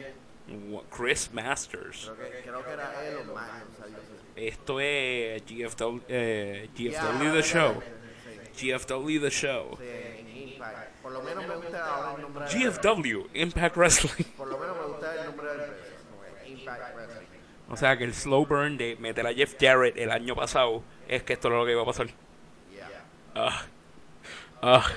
Chris 0.95 1.32
Masters. 1.34 2.12
creo 2.15 2.30
que, 2.32 2.41
creo 2.41 2.65
que 2.65 2.71
era 2.71 3.08
él 3.08 3.17
o 3.30 3.34
Matt, 3.34 3.63
no 3.69 3.77
sabía 3.77 3.97
si- 4.36 4.47
Esto 4.47 4.80
es 4.80 5.43
GFW, 5.45 6.01
eh, 6.08 6.69
GFW 6.75 7.32
The 7.34 7.43
Show. 7.43 7.82
Sí, 8.54 8.71
GFW 8.71 9.19
The 9.21 9.30
Show. 9.30 9.77
sí, 9.80 10.54
Impact. 10.54 11.01
Por 11.01 11.12
lo 11.13 11.21
menos 11.23 11.47
me 11.47 11.56
gusta 11.56 11.86
ahora 11.95 12.15
el 12.15 12.21
nombre 12.21 12.45
de- 12.45 12.51
GFW, 12.51 13.27
Impact 13.34 13.75
Wrestling. 13.77 14.25
Por 14.38 14.47
lo 14.47 14.58
menos 14.58 14.77
me 14.77 14.84
gusta 14.88 15.15
el 15.19 15.25
nombre 15.27 15.47
de 15.51 15.58
la 15.58 15.63
empresa, 15.65 15.95
como 16.10 16.23
es 16.25 16.49
Impact 16.49 16.95
Wrestling. 16.95 17.27
O 17.69 17.77
sea 17.77 17.97
que 17.97 18.04
el 18.04 18.13
slow 18.13 18.45
burn 18.45 18.77
de 18.77 18.97
meter 18.99 19.25
a 19.25 19.34
Jeff 19.34 19.56
Jarrett 19.60 19.97
el 19.97 20.12
año 20.12 20.36
pasado 20.36 20.84
es 21.08 21.23
que 21.23 21.34
esto 21.34 21.47
es 21.47 21.54
lo 21.54 21.65
que 21.65 21.71
iba 21.71 21.82
a 21.84 21.86
pasar. 21.86 22.08
Yeah. 22.73 22.89
Ah. 23.36 23.65
Ah. 24.62 24.91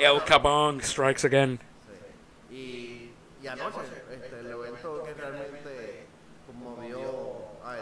El 0.00 0.24
Capone 0.24 0.82
strikes 0.82 1.24
again. 1.26 1.60
Y, 3.44 3.48
anoche, 3.48 3.80
este, 4.10 4.40
el 4.40 4.46
evento 4.50 5.02
que 5.04 5.12
realmente 5.14 6.06
conmovió 6.46 6.98
al, 7.62 7.78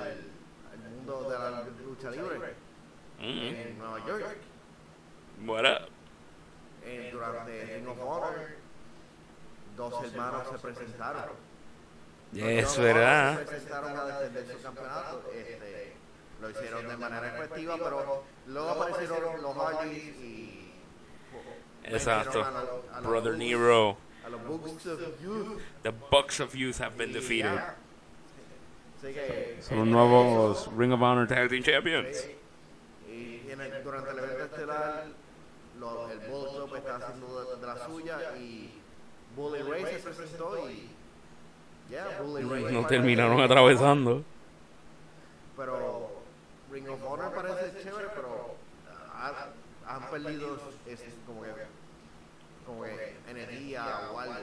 al 0.72 0.78
mundo 0.90 1.30
de 1.30 1.38
la 1.38 1.64
lucha 1.86 2.10
libre 2.10 2.54
Mm. 3.20 3.22
en 3.54 3.78
Nueva 3.78 4.04
York, 4.06 4.24
up? 5.46 5.88
eh, 6.84 7.10
durante 7.12 7.64
Ring 7.76 7.88
of 7.88 7.98
Honor, 8.00 8.34
dos 9.76 10.04
hermanos 10.04 10.48
se 10.50 10.58
presentaron. 10.58 11.30
Es 12.34 12.78
verdad. 12.78 13.38
Se 13.38 13.44
presentaron 13.44 13.96
a 13.96 14.04
defender 14.18 14.56
su 14.56 14.62
campeonato. 14.62 15.30
Este, 15.32 15.92
lo 16.40 16.50
hicieron 16.50 16.88
de 16.88 16.96
manera 16.96 17.28
efectiva, 17.38 17.76
pero 17.76 18.24
luego 18.48 18.70
aparecieron 18.70 19.40
los 19.40 19.56
Hardys 19.56 20.04
y. 20.16 20.72
Exacto. 21.84 22.42
a 22.42 22.96
a 22.96 23.00
Brother 23.02 23.36
Nero. 23.36 23.96
A 24.24 24.28
los 24.30 24.40
Bucks 24.42 24.86
of 24.86 25.00
Youth. 25.22 25.60
The 25.82 25.90
Bucks 26.10 26.40
of 26.40 26.54
Youth 26.54 26.78
have 26.78 26.96
been 26.96 27.12
defeated. 27.12 27.58
Son 29.60 29.78
los 29.78 29.86
nuevos 29.88 30.68
Ring 30.76 30.92
of 30.92 31.02
Honor 31.02 31.26
Tag 31.26 31.48
Team 31.50 31.62
Champions. 31.62 32.24
Y 33.10 33.50
en 33.50 33.60
el- 33.60 33.82
durante 33.82 34.10
el 34.10 34.18
evento 34.20 34.44
estelar, 34.44 35.04
lo- 35.80 36.08
el 36.10 36.18
Bullet 36.20 36.50
Club 36.50 36.76
está 36.76 36.96
haciendo 36.96 37.44
de, 37.56 37.60
de 37.60 37.66
la 37.66 37.86
suya 37.86 38.36
y 38.38 38.70
Bully 39.36 39.62
Ray 39.62 39.84
se 39.86 39.98
presentó 39.98 40.70
y. 40.70 40.88
Yeah, 41.90 42.20
Bully 42.22 42.44
Ray 42.44 42.72
No 42.72 42.86
terminaron 42.86 43.40
atravesando. 43.40 44.22
Pero 45.56 46.10
Ring 46.70 46.88
of 46.88 47.00
Honor 47.04 47.34
parece 47.34 47.82
chévere, 47.82 48.08
pero 48.14 48.54
ha- 49.14 49.48
han 49.86 50.10
perdido 50.10 50.58
es, 50.86 51.00
como 51.26 51.42
que, 51.42 51.50
como 52.72 52.84
que 52.84 53.16
energía 53.30 54.10
o 54.12 54.18
algo. 54.18 54.34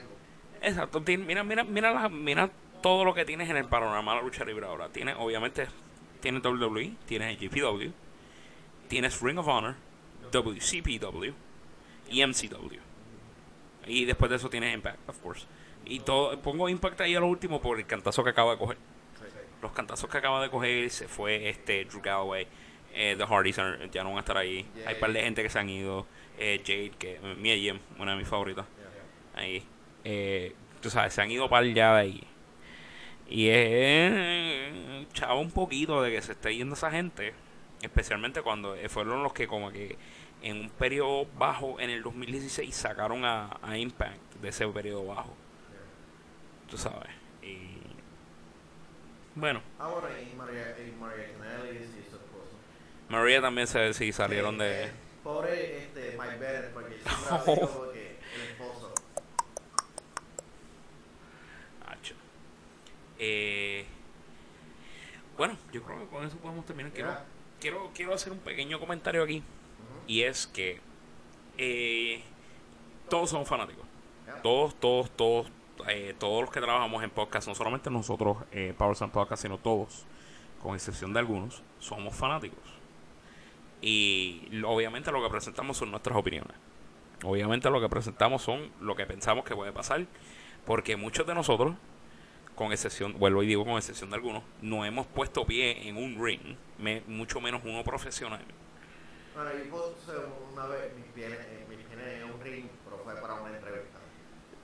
Exacto. 0.61 1.01
Mira, 1.05 1.43
mira, 1.43 1.63
mira, 1.63 1.91
la- 1.91 2.09
mira 2.09 2.49
todo 2.81 3.03
lo 3.05 3.13
que 3.13 3.25
tienes 3.25 3.49
en 3.49 3.57
el 3.57 3.65
panorama 3.65 4.11
de 4.13 4.17
la 4.17 4.23
lucha 4.23 4.45
libre 4.45 4.65
ahora. 4.65 4.89
Tienes, 4.89 5.15
obviamente, 5.17 5.67
tienes 6.21 6.43
WWE, 6.43 6.93
tienes 7.05 7.39
GPW, 7.39 7.91
tienes 8.87 9.21
Ring 9.21 9.37
of 9.39 9.47
Honor, 9.47 9.75
WCPW 10.31 11.33
y 12.09 12.21
MCW. 12.25 12.79
Y 13.87 14.05
después 14.05 14.29
de 14.29 14.37
eso 14.37 14.49
tienes 14.49 14.73
Impact, 14.73 15.09
of 15.09 15.17
course. 15.19 15.45
Y 15.85 15.99
todo, 16.01 16.37
pongo 16.39 16.69
Impact 16.69 17.01
ahí 17.01 17.15
a 17.15 17.19
lo 17.19 17.27
último 17.27 17.61
por 17.61 17.79
el 17.79 17.85
cantazo 17.85 18.23
que 18.23 18.29
acaba 18.31 18.51
de 18.51 18.57
coger. 18.57 18.77
Los 19.61 19.71
cantazos 19.73 20.09
que 20.09 20.17
acaba 20.17 20.41
de 20.41 20.49
coger 20.49 20.89
se 20.89 21.07
fue 21.09 21.49
este 21.49 21.83
Drew 21.85 22.01
Galloway, 22.01 22.47
eh, 22.93 23.15
The 23.17 23.25
Hardys 23.25 23.59
are- 23.59 23.89
ya 23.91 24.03
no 24.03 24.09
van 24.09 24.17
a 24.17 24.21
estar 24.21 24.37
ahí. 24.37 24.65
Hay 24.85 24.93
un 24.95 24.99
par 24.99 25.11
de 25.13 25.21
gente 25.21 25.43
que 25.43 25.49
se 25.49 25.59
han 25.59 25.69
ido. 25.69 26.05
Eh, 26.37 26.61
Jade, 26.65 26.91
que 26.97 27.19
Mia 27.37 27.55
Yim, 27.55 27.79
una 27.99 28.11
de 28.13 28.17
mis 28.17 28.27
favoritas. 28.27 28.65
Ahí. 29.35 29.63
Eh, 30.03 30.53
tú 30.81 30.89
sabes, 30.89 31.13
se 31.13 31.21
han 31.21 31.29
ido 31.31 31.49
par 31.49 31.63
ya 31.65 31.93
de 31.95 31.99
ahí. 32.01 32.23
Y 33.29 33.47
es 33.49 35.07
chavo 35.13 35.39
un 35.39 35.51
poquito 35.51 36.01
de 36.01 36.11
que 36.11 36.21
se 36.21 36.31
esté 36.31 36.55
yendo 36.55 36.75
esa 36.75 36.89
gente. 36.91 37.33
Especialmente 37.81 38.41
cuando 38.41 38.75
eh, 38.75 38.89
fueron 38.89 39.21
los 39.23 39.33
que 39.33 39.47
como 39.47 39.71
que 39.71 39.97
en 40.41 40.57
un 40.61 40.69
periodo 40.69 41.27
bajo 41.37 41.79
en 41.79 41.89
el 41.89 42.01
2016 42.01 42.73
sacaron 42.75 43.23
a, 43.25 43.57
a 43.61 43.77
Impact 43.77 44.35
de 44.41 44.49
ese 44.49 44.67
periodo 44.67 45.05
bajo. 45.05 45.33
Tú 46.69 46.77
sabes. 46.77 47.09
Y 47.43 47.57
bueno, 49.35 49.61
Ahora 49.79 50.09
y 50.21 50.35
María, 50.35 50.75
y 50.79 50.91
María 50.99 51.25
Canelli 51.37 51.77
y 51.77 51.83
su 52.09 52.15
esposo. 52.15 52.57
María 53.09 53.41
también 53.41 53.67
se 53.67 53.93
sí, 53.93 54.11
salieron 54.11 54.55
Sí, 54.55 54.61
de... 54.61 54.83
eh, 54.85 54.91
Pobre 55.23 55.77
este, 55.79 56.17
Mike 56.17 56.37
Bennett, 56.37 56.73
porque 56.73 56.95
siempre 56.99 57.55
sido 57.55 57.69
como 57.69 57.91
que 57.91 58.17
el 58.35 58.41
esposo. 58.51 58.93
Eh, 63.21 63.85
bueno, 65.37 65.57
yo 65.73 65.83
creo 65.83 65.99
que 65.99 66.05
con 66.07 66.25
eso 66.25 66.37
podemos 66.37 66.65
terminar. 66.65 66.91
Quiero, 66.93 67.13
quiero, 67.59 67.91
quiero 67.93 68.13
hacer 68.13 68.31
un 68.31 68.39
pequeño 68.39 68.79
comentario 68.79 69.23
aquí. 69.23 69.43
Y 70.07 70.23
es 70.23 70.47
que 70.47 70.79
eh, 71.57 72.23
todos 73.09 73.29
somos 73.29 73.47
fanáticos. 73.47 73.85
Todos, 74.41 74.75
todos, 74.79 75.11
todos, 75.11 75.47
eh, 75.89 76.15
todos 76.17 76.41
los 76.43 76.51
que 76.51 76.61
trabajamos 76.61 77.03
en 77.03 77.09
podcast, 77.09 77.47
no 77.47 77.55
solamente 77.55 77.89
nosotros, 77.89 78.37
eh, 78.51 78.73
Power 78.77 78.95
Sound 78.95 79.11
Podcast, 79.11 79.41
sino 79.41 79.57
todos, 79.57 80.05
con 80.61 80.75
excepción 80.75 81.11
de 81.13 81.19
algunos, 81.19 81.61
somos 81.79 82.15
fanáticos. 82.15 82.78
Y 83.81 84.61
obviamente 84.65 85.11
lo 85.11 85.23
que 85.23 85.29
presentamos 85.29 85.77
son 85.77 85.91
nuestras 85.91 86.17
opiniones. 86.17 86.55
Obviamente 87.23 87.69
lo 87.69 87.79
que 87.81 87.89
presentamos 87.89 88.41
son 88.41 88.71
lo 88.81 88.95
que 88.95 89.05
pensamos 89.05 89.45
que 89.45 89.55
puede 89.55 89.71
pasar. 89.71 90.05
Porque 90.65 90.95
muchos 90.97 91.25
de 91.25 91.33
nosotros, 91.33 91.75
con 92.55 92.71
excepción, 92.71 93.17
vuelvo 93.17 93.41
y 93.43 93.47
digo 93.47 93.63
con 93.65 93.77
excepción 93.77 94.09
de 94.09 94.17
algunos, 94.17 94.43
no 94.61 94.83
hemos 94.85 95.07
puesto 95.07 95.45
pie 95.45 95.87
en 95.87 95.97
un 95.97 96.23
ring, 96.23 96.55
me- 96.77 97.01
mucho 97.07 97.39
menos 97.41 97.61
uno 97.63 97.83
profesional. 97.83 98.43
Bueno, 99.33 99.51
yo 99.57 99.69
puse 99.69 100.11
una 100.53 100.65
vez 100.67 100.93
mis 100.95 101.05
pies, 101.13 101.31
eh, 101.31 101.65
mis 101.69 101.77
pies 101.77 101.99
en 102.01 102.23
un 102.25 102.41
ring, 102.41 102.65
pero 102.83 102.97
fue 103.03 103.15
para 103.15 103.35
una 103.35 103.55
entrevista. 103.55 103.99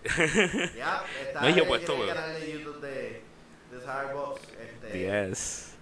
ya, 0.77 1.03
está 1.25 1.41
No, 1.41 1.49
yo 1.49 1.63
he 1.63 1.67
puesto, 1.67 2.03
el 2.03 2.13
canal 2.13 2.33
de 2.39 2.51
YouTube 2.51 2.79
de, 2.81 3.23
de 3.71 3.79
Cyberbox, 3.79 4.41
este, 4.59 4.99
Yes. 5.29 5.75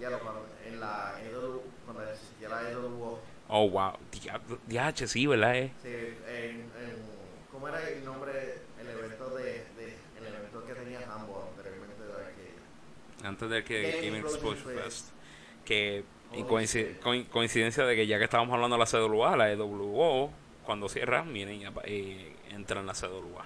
ya 0.00 0.10
lo 0.10 0.18
en 0.66 0.80
la 0.80 1.14
cuando 1.92 2.10
existía 2.12 2.48
la 2.48 2.70
EW, 2.70 3.18
Oh, 3.52 3.68
wow. 3.68 3.92
Dia- 4.12 4.40
Diache, 4.66 5.08
sí, 5.08 5.26
¿verdad? 5.26 5.56
Eh? 5.56 5.72
sí, 5.82 5.88
en, 5.88 6.60
en- 6.60 7.02
¿cómo 7.50 7.66
era 7.66 7.88
el 7.88 8.04
nombre, 8.04 8.58
el 8.80 8.88
evento 8.88 9.30
de, 9.34 9.44
de 9.76 9.96
el 10.18 10.26
evento 10.34 10.64
que 10.64 10.74
tenía 10.74 11.00
Hambo 11.12 11.48
anteriormente 11.50 12.00
de 12.04 12.34
que 13.20 13.26
Antes 13.26 13.50
del 13.50 13.64
que 13.64 13.82
Game 13.90 14.06
Game 14.06 14.18
Explosion 14.20 14.72
Fest. 14.74 14.84
Fest. 14.84 15.08
Que 15.64 16.04
en 16.32 16.44
Oh, 16.44 16.48
coinci- 16.48 16.66
sí. 16.92 16.96
coin- 17.02 17.28
coincidencia 17.28 17.84
de 17.84 17.96
que 17.96 18.06
ya 18.06 18.18
que 18.18 18.24
estábamos 18.24 18.54
hablando 18.54 18.76
de 18.76 18.80
la 18.80 18.86
CWA, 18.86 19.36
la 19.36 19.50
EWO, 19.50 20.30
cuando 20.64 20.88
cierra, 20.88 21.24
miren 21.24 21.60
y 21.60 21.64
apa- 21.64 21.88
y 21.88 22.32
entra 22.50 22.78
en 22.80 22.86
la 22.86 22.94
CWA. 22.94 23.44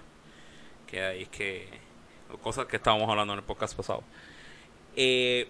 Que 0.87 1.02
ahí 1.02 1.22
es 1.22 1.28
que. 1.30 1.68
Cosas 2.42 2.66
que 2.66 2.76
estábamos 2.76 3.09
hablando 3.09 3.33
en 3.33 3.38
el 3.38 3.44
podcast 3.44 3.74
pasado. 3.74 4.02
Eh, 4.96 5.48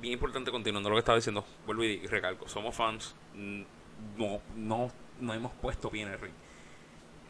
bien 0.00 0.14
importante, 0.14 0.50
continuando 0.50 0.88
lo 0.90 0.96
que 0.96 1.00
estaba 1.00 1.16
diciendo, 1.16 1.44
vuelvo 1.66 1.84
y 1.84 2.06
recalco: 2.06 2.48
somos 2.48 2.74
fans. 2.74 3.14
mm, 3.34 3.62
No, 4.16 4.40
no, 4.56 4.90
no 5.20 5.34
hemos 5.34 5.52
puesto 5.54 5.90
bien 5.90 6.08
el 6.08 6.18
ring. 6.20 6.32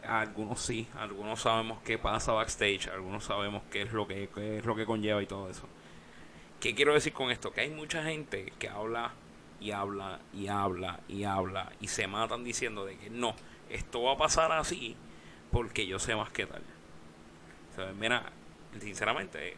Algunos 0.07 0.61
sí, 0.61 0.89
algunos 0.99 1.41
sabemos 1.43 1.81
qué 1.85 1.99
pasa 1.99 2.33
backstage, 2.33 2.89
algunos 2.89 3.25
sabemos 3.25 3.63
qué 3.71 3.83
es 3.83 3.93
lo 3.93 4.07
que, 4.09 4.29
qué 4.35 4.59
es 4.59 4.65
lo 4.65 4.75
que 4.75 4.87
conlleva 4.87 5.23
y 5.23 5.27
todo 5.27 5.51
eso. 5.51 5.69
¿Qué 6.61 6.75
quiero 6.75 6.95
decir 6.95 7.13
con 7.13 7.31
esto? 7.31 7.53
Que 7.53 7.63
hay 7.63 7.71
mucha 7.71 8.03
gente 8.05 8.53
que 8.59 8.69
habla 8.69 9.13
y 9.61 9.73
habla 9.73 10.21
y 10.33 10.49
habla 10.49 11.01
y 11.09 11.25
habla 11.25 11.73
y 11.81 11.89
se 11.89 12.07
matan 12.07 12.45
diciendo 12.45 12.85
de 12.87 12.97
que 12.99 13.11
no, 13.11 13.35
esto 13.69 14.03
va 14.03 14.13
a 14.13 14.17
pasar 14.19 14.53
así 14.53 14.97
porque 15.53 15.87
yo 15.87 15.99
sé 15.99 16.15
más 16.17 16.31
que 16.31 16.47
tal. 16.47 16.63
Mira, 17.99 18.25
sinceramente, 18.79 19.57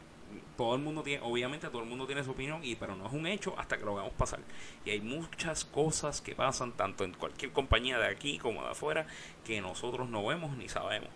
todo 0.56 0.74
el 0.74 0.82
mundo 0.82 1.02
tiene, 1.02 1.22
obviamente 1.24 1.68
todo 1.68 1.82
el 1.82 1.88
mundo 1.88 2.06
tiene 2.06 2.24
su 2.24 2.32
opinión, 2.32 2.60
y 2.64 2.76
pero 2.76 2.96
no 2.96 3.06
es 3.06 3.12
un 3.12 3.26
hecho 3.26 3.54
hasta 3.58 3.78
que 3.78 3.84
lo 3.84 3.94
veamos 3.94 4.12
pasar. 4.14 4.40
Y 4.84 4.90
hay 4.90 5.00
muchas 5.00 5.64
cosas 5.64 6.20
que 6.20 6.34
pasan 6.34 6.72
tanto 6.72 7.04
en 7.04 7.12
cualquier 7.12 7.52
compañía 7.52 7.98
de 7.98 8.06
aquí 8.06 8.38
como 8.38 8.62
de 8.62 8.70
afuera 8.70 9.06
que 9.44 9.60
nosotros 9.60 10.08
no 10.08 10.24
vemos 10.24 10.56
ni 10.56 10.68
sabemos. 10.68 11.10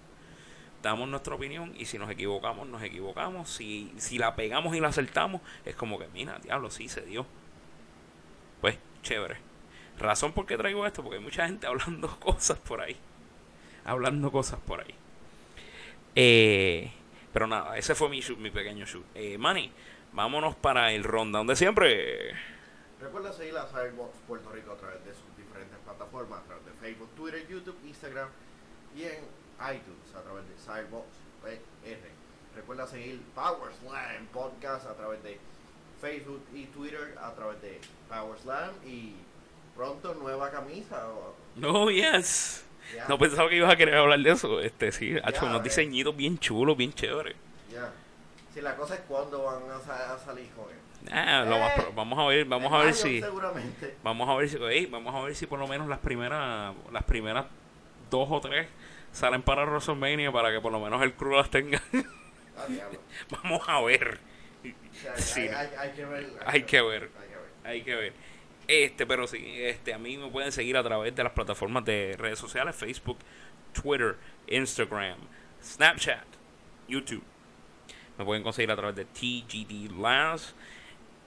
Damos 0.82 1.08
nuestra 1.08 1.34
opinión 1.34 1.74
y 1.76 1.86
si 1.86 1.98
nos 1.98 2.10
equivocamos, 2.10 2.68
nos 2.68 2.82
equivocamos. 2.82 3.50
Si, 3.50 3.92
si 3.96 4.18
la 4.18 4.36
pegamos 4.36 4.76
y 4.76 4.80
la 4.80 4.88
acertamos, 4.88 5.40
es 5.64 5.74
como 5.74 5.98
que, 5.98 6.06
mira, 6.08 6.38
diablo, 6.38 6.70
sí 6.70 6.88
se 6.88 7.02
dio. 7.02 7.26
Pues, 8.60 8.78
chévere. 9.02 9.36
Razón 9.98 10.32
por 10.32 10.46
qué 10.46 10.56
traigo 10.56 10.86
esto, 10.86 11.02
porque 11.02 11.18
hay 11.18 11.24
mucha 11.24 11.46
gente 11.46 11.66
hablando 11.68 12.20
cosas 12.20 12.58
por 12.58 12.80
ahí. 12.80 12.96
Hablando 13.84 14.30
cosas 14.30 14.60
por 14.66 14.80
ahí. 14.80 14.94
Eh, 16.14 16.90
Pero 17.36 17.46
nada, 17.46 17.76
ese 17.76 17.94
fue 17.94 18.08
mi 18.08 18.22
shoot, 18.22 18.38
mi 18.38 18.50
pequeño 18.50 18.86
shoot. 18.86 19.04
Eh, 19.14 19.36
Manny, 19.36 19.70
vámonos 20.14 20.56
para 20.56 20.92
el 20.92 21.04
rundown 21.04 21.46
de 21.46 21.54
siempre. 21.54 22.32
Recuerda 22.98 23.30
seguir 23.30 23.54
a 23.58 23.66
Cyberbox 23.66 24.16
Puerto 24.26 24.50
Rico 24.52 24.72
a 24.72 24.76
través 24.78 25.04
de 25.04 25.12
sus 25.12 25.36
diferentes 25.36 25.76
plataformas, 25.84 26.40
a 26.40 26.44
través 26.44 26.64
de 26.64 26.72
Facebook, 26.80 27.10
Twitter, 27.14 27.46
YouTube, 27.46 27.76
Instagram 27.84 28.30
y 28.96 29.02
en 29.02 29.18
iTunes 29.70 30.14
a 30.16 30.22
través 30.22 30.48
de 30.48 30.54
Cyberbox 30.56 31.04
PR. 31.42 32.56
Recuerda 32.56 32.86
seguir 32.86 33.20
Power 33.34 33.70
Slam 33.82 34.26
Podcast 34.32 34.86
a 34.86 34.94
través 34.94 35.22
de 35.22 35.38
Facebook 36.00 36.42
y 36.54 36.64
Twitter 36.68 37.18
a 37.20 37.34
través 37.34 37.60
de 37.60 37.78
Power 38.08 38.38
Slam 38.38 38.70
y 38.86 39.12
pronto 39.76 40.14
nueva 40.14 40.50
camisa. 40.50 41.06
No, 41.54 41.90
yes. 41.90 42.65
No 43.08 43.18
pensaba 43.18 43.48
que 43.48 43.56
ibas 43.56 43.72
a 43.72 43.76
querer 43.76 43.96
hablar 43.96 44.18
de 44.20 44.30
eso. 44.30 44.60
Este, 44.60 44.92
sí, 44.92 45.16
ha 45.22 45.30
hecho 45.30 45.46
unos 45.46 45.60
eh. 45.60 45.64
diseñitos 45.64 46.16
bien 46.16 46.38
chulos, 46.38 46.76
bien 46.76 46.92
chéveres. 46.92 47.34
ya. 47.72 47.90
Si 48.54 48.60
la 48.62 48.74
cosa 48.74 48.94
es 48.94 49.00
cuándo 49.02 49.42
van 49.44 49.70
a, 49.70 49.78
sa- 49.80 50.14
a 50.14 50.18
salir 50.18 50.48
con 50.50 50.64
él. 50.70 51.12
Ah, 51.12 51.44
lo 51.46 51.58
más 51.58 51.72
Eh. 51.72 51.82
pro- 51.82 51.92
vamos 51.92 52.18
a 52.18 52.24
ver, 52.26 52.44
vamos 52.46 52.72
a 52.72 52.78
ver 52.78 52.94
si 52.94 53.20
Seguramente. 53.20 53.96
vamos 54.02 54.28
a 54.28 54.34
ver 54.34 54.48
si 54.48 54.56
ey, 54.56 54.86
vamos 54.86 55.14
a 55.14 55.20
ver 55.20 55.34
si 55.36 55.46
por 55.46 55.58
lo 55.58 55.66
menos 55.68 55.86
las 55.88 55.98
primeras 55.98 56.74
las 56.90 57.04
primeras 57.04 57.44
dos 58.10 58.26
o 58.30 58.40
tres 58.40 58.66
salen 59.12 59.42
para 59.42 59.64
WrestleMania 59.66 60.32
para 60.32 60.50
que 60.50 60.60
por 60.60 60.72
lo 60.72 60.80
menos 60.80 61.02
el 61.02 61.12
crew 61.14 61.32
las 61.36 61.50
tenga. 61.50 61.80
Ah, 62.58 62.64
vamos 63.42 63.62
a 63.68 63.82
ver. 63.82 64.18
O 64.64 64.94
sea, 64.98 65.16
Sí. 65.18 65.40
hay, 65.42 65.48
hay- 65.50 65.68
hay 65.78 65.90
que 65.92 66.04
ver. 66.06 66.26
Hay 66.46 66.62
que 66.62 66.80
ver. 66.80 67.10
Hay 67.12 67.28
que 67.28 67.36
ver. 67.36 67.50
Hay 67.64 67.82
que 67.82 67.94
ver. 67.94 68.12
Este, 68.68 69.06
pero 69.06 69.26
sí, 69.26 69.44
este, 69.56 69.94
a 69.94 69.98
mí 69.98 70.16
me 70.16 70.28
pueden 70.28 70.50
seguir 70.50 70.76
a 70.76 70.82
través 70.82 71.14
de 71.14 71.22
las 71.22 71.32
plataformas 71.32 71.84
de 71.84 72.16
redes 72.18 72.38
sociales, 72.38 72.74
Facebook, 72.74 73.18
Twitter, 73.72 74.16
Instagram, 74.48 75.18
Snapchat, 75.62 76.26
YouTube. 76.88 77.22
Me 78.18 78.24
pueden 78.24 78.42
conseguir 78.42 78.70
a 78.70 78.76
través 78.76 78.96
de 78.96 79.04
TGD 79.04 79.92
Labs. 80.00 80.54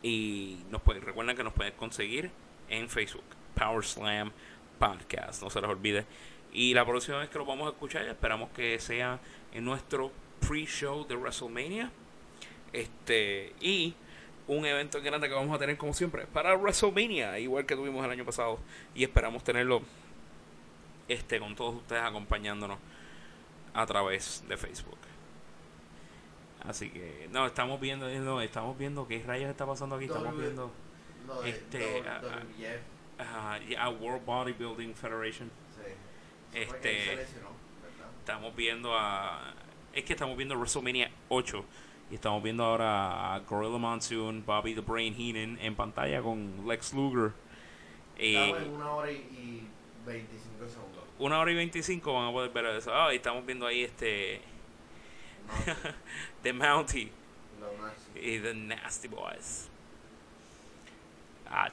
Y 0.02 0.60
nos 0.70 0.82
pueden, 0.82 1.02
recuerden 1.02 1.36
que 1.36 1.44
nos 1.44 1.54
pueden 1.54 1.74
conseguir 1.74 2.32
en 2.70 2.90
Facebook, 2.90 3.24
Power 3.56 3.86
Slam 3.86 4.32
Podcast. 4.80 5.44
No 5.44 5.50
se 5.50 5.62
les 5.62 5.70
olvide. 5.70 6.06
Y 6.52 6.74
la 6.74 6.86
próxima 6.86 7.20
vez 7.20 7.30
que 7.30 7.38
lo 7.38 7.46
vamos 7.46 7.68
a 7.68 7.72
escuchar, 7.72 8.08
esperamos 8.08 8.50
que 8.52 8.80
sea 8.80 9.20
en 9.54 9.66
nuestro 9.66 10.12
pre-show 10.48 11.06
de 11.06 11.16
WrestleMania. 11.16 11.92
Este, 12.72 13.54
y 13.62 13.94
un 14.50 14.66
evento 14.66 15.00
grande 15.02 15.30
que 15.30 15.36
vamos 15.36 15.56
a 15.56 15.60
tener 15.60 15.78
como 15.78 15.94
siempre 15.94 16.26
para 16.26 16.56
WrestleMania, 16.56 17.38
igual 17.40 17.66
que 17.66 17.76
tuvimos 17.76 18.04
el 18.04 18.12
año 18.12 18.26
pasado. 18.26 18.60
Y 18.96 19.04
esperamos 19.04 19.44
tenerlo 19.44 19.82
este 21.08 21.40
con 21.40 21.56
todos 21.56 21.76
ustedes 21.76 22.02
acompañándonos 22.02 22.80
a 23.74 23.86
través 23.86 24.44
de 24.48 24.58
Facebook. 24.58 24.98
Así 26.62 26.90
que, 26.90 27.30
no, 27.32 27.46
estamos 27.46 27.80
viendo, 27.80 28.10
no, 28.10 28.42
estamos 28.42 28.78
viendo 28.78 29.08
qué 29.08 29.24
rayos 29.26 29.50
está 29.50 29.66
pasando 29.66 29.96
aquí. 29.96 30.06
Estamos 30.06 30.38
viendo 30.38 30.72
No, 31.26 31.44
Este, 31.44 32.04
yeah, 32.58 33.90
World 33.90 34.26
Bodybuilding 34.26 34.94
Federation. 34.96 35.50
sí. 35.76 36.60
Este-. 36.60 37.26
Estamos 38.20 38.56
viendo 38.56 38.96
a. 38.96 39.54
Es 39.94 40.04
que 40.04 40.14
estamos 40.14 40.36
viendo 40.36 40.56
WrestleMania 40.56 41.10
8. 41.30 41.66
Y 42.12 42.16
estamos 42.16 42.42
viendo 42.42 42.64
ahora 42.64 43.36
a 43.36 43.40
Gorilla 43.40 43.78
Monsoon, 43.78 44.44
Bobby 44.46 44.74
the 44.74 44.82
Brain 44.82 45.14
Heenan 45.16 45.60
en 45.62 45.76
pantalla 45.76 46.22
con 46.22 46.68
Lex 46.68 46.94
Luger. 46.94 47.34
Eh, 48.18 48.52
una 48.74 48.92
hora 48.92 49.12
y, 49.12 49.16
y 49.16 49.68
25 50.06 50.68
segundos. 50.68 51.04
una 51.20 51.40
hora 51.40 51.52
y 51.52 51.56
25 51.56 52.14
van 52.14 52.30
a 52.30 52.32
poder 52.32 52.52
ver 52.52 52.66
eso. 52.66 52.94
Ah, 52.94 53.14
y 53.14 53.18
estamos 53.18 53.46
viendo 53.46 53.68
ahí 53.68 53.84
este. 53.84 54.42
The 56.44 56.54
Mountie 56.54 57.12
y 58.16 58.40
The 58.40 58.54
Nasty 58.54 59.08
Boys. 59.08 59.70
Ah, 61.50 61.70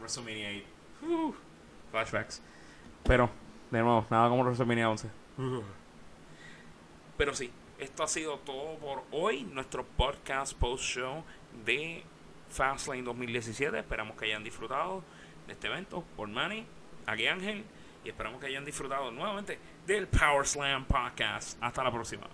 WrestleMania 0.00 0.62
8. 1.02 1.12
Uh, 1.12 1.34
flashbacks. 1.90 2.42
Pero, 3.04 3.30
de 3.70 3.80
nuevo, 3.80 4.06
nada 4.10 4.28
como 4.28 4.42
WrestleMania 4.42 4.90
11. 4.90 5.08
Pero 7.16 7.34
sí, 7.34 7.50
esto 7.78 8.02
ha 8.02 8.08
sido 8.08 8.38
todo 8.38 8.76
por 8.78 9.04
hoy. 9.12 9.44
Nuestro 9.44 9.84
podcast 9.84 10.54
post-show 10.54 11.24
de 11.64 12.02
Fastlane 12.50 13.02
2017. 13.02 13.78
Esperamos 13.78 14.16
que 14.16 14.26
hayan 14.26 14.42
disfrutado 14.42 15.02
de 15.46 15.52
este 15.52 15.68
evento. 15.68 16.04
Por 16.16 16.28
Manny, 16.28 16.66
aquí 17.06 17.26
Ángel. 17.26 17.64
Y 18.04 18.08
esperamos 18.08 18.40
que 18.40 18.46
hayan 18.46 18.64
disfrutado 18.64 19.10
nuevamente 19.10 19.58
del 19.86 20.06
Power 20.08 20.46
Slam 20.46 20.84
Podcast. 20.86 21.58
Hasta 21.60 21.84
la 21.84 21.92
próxima. 21.92 22.26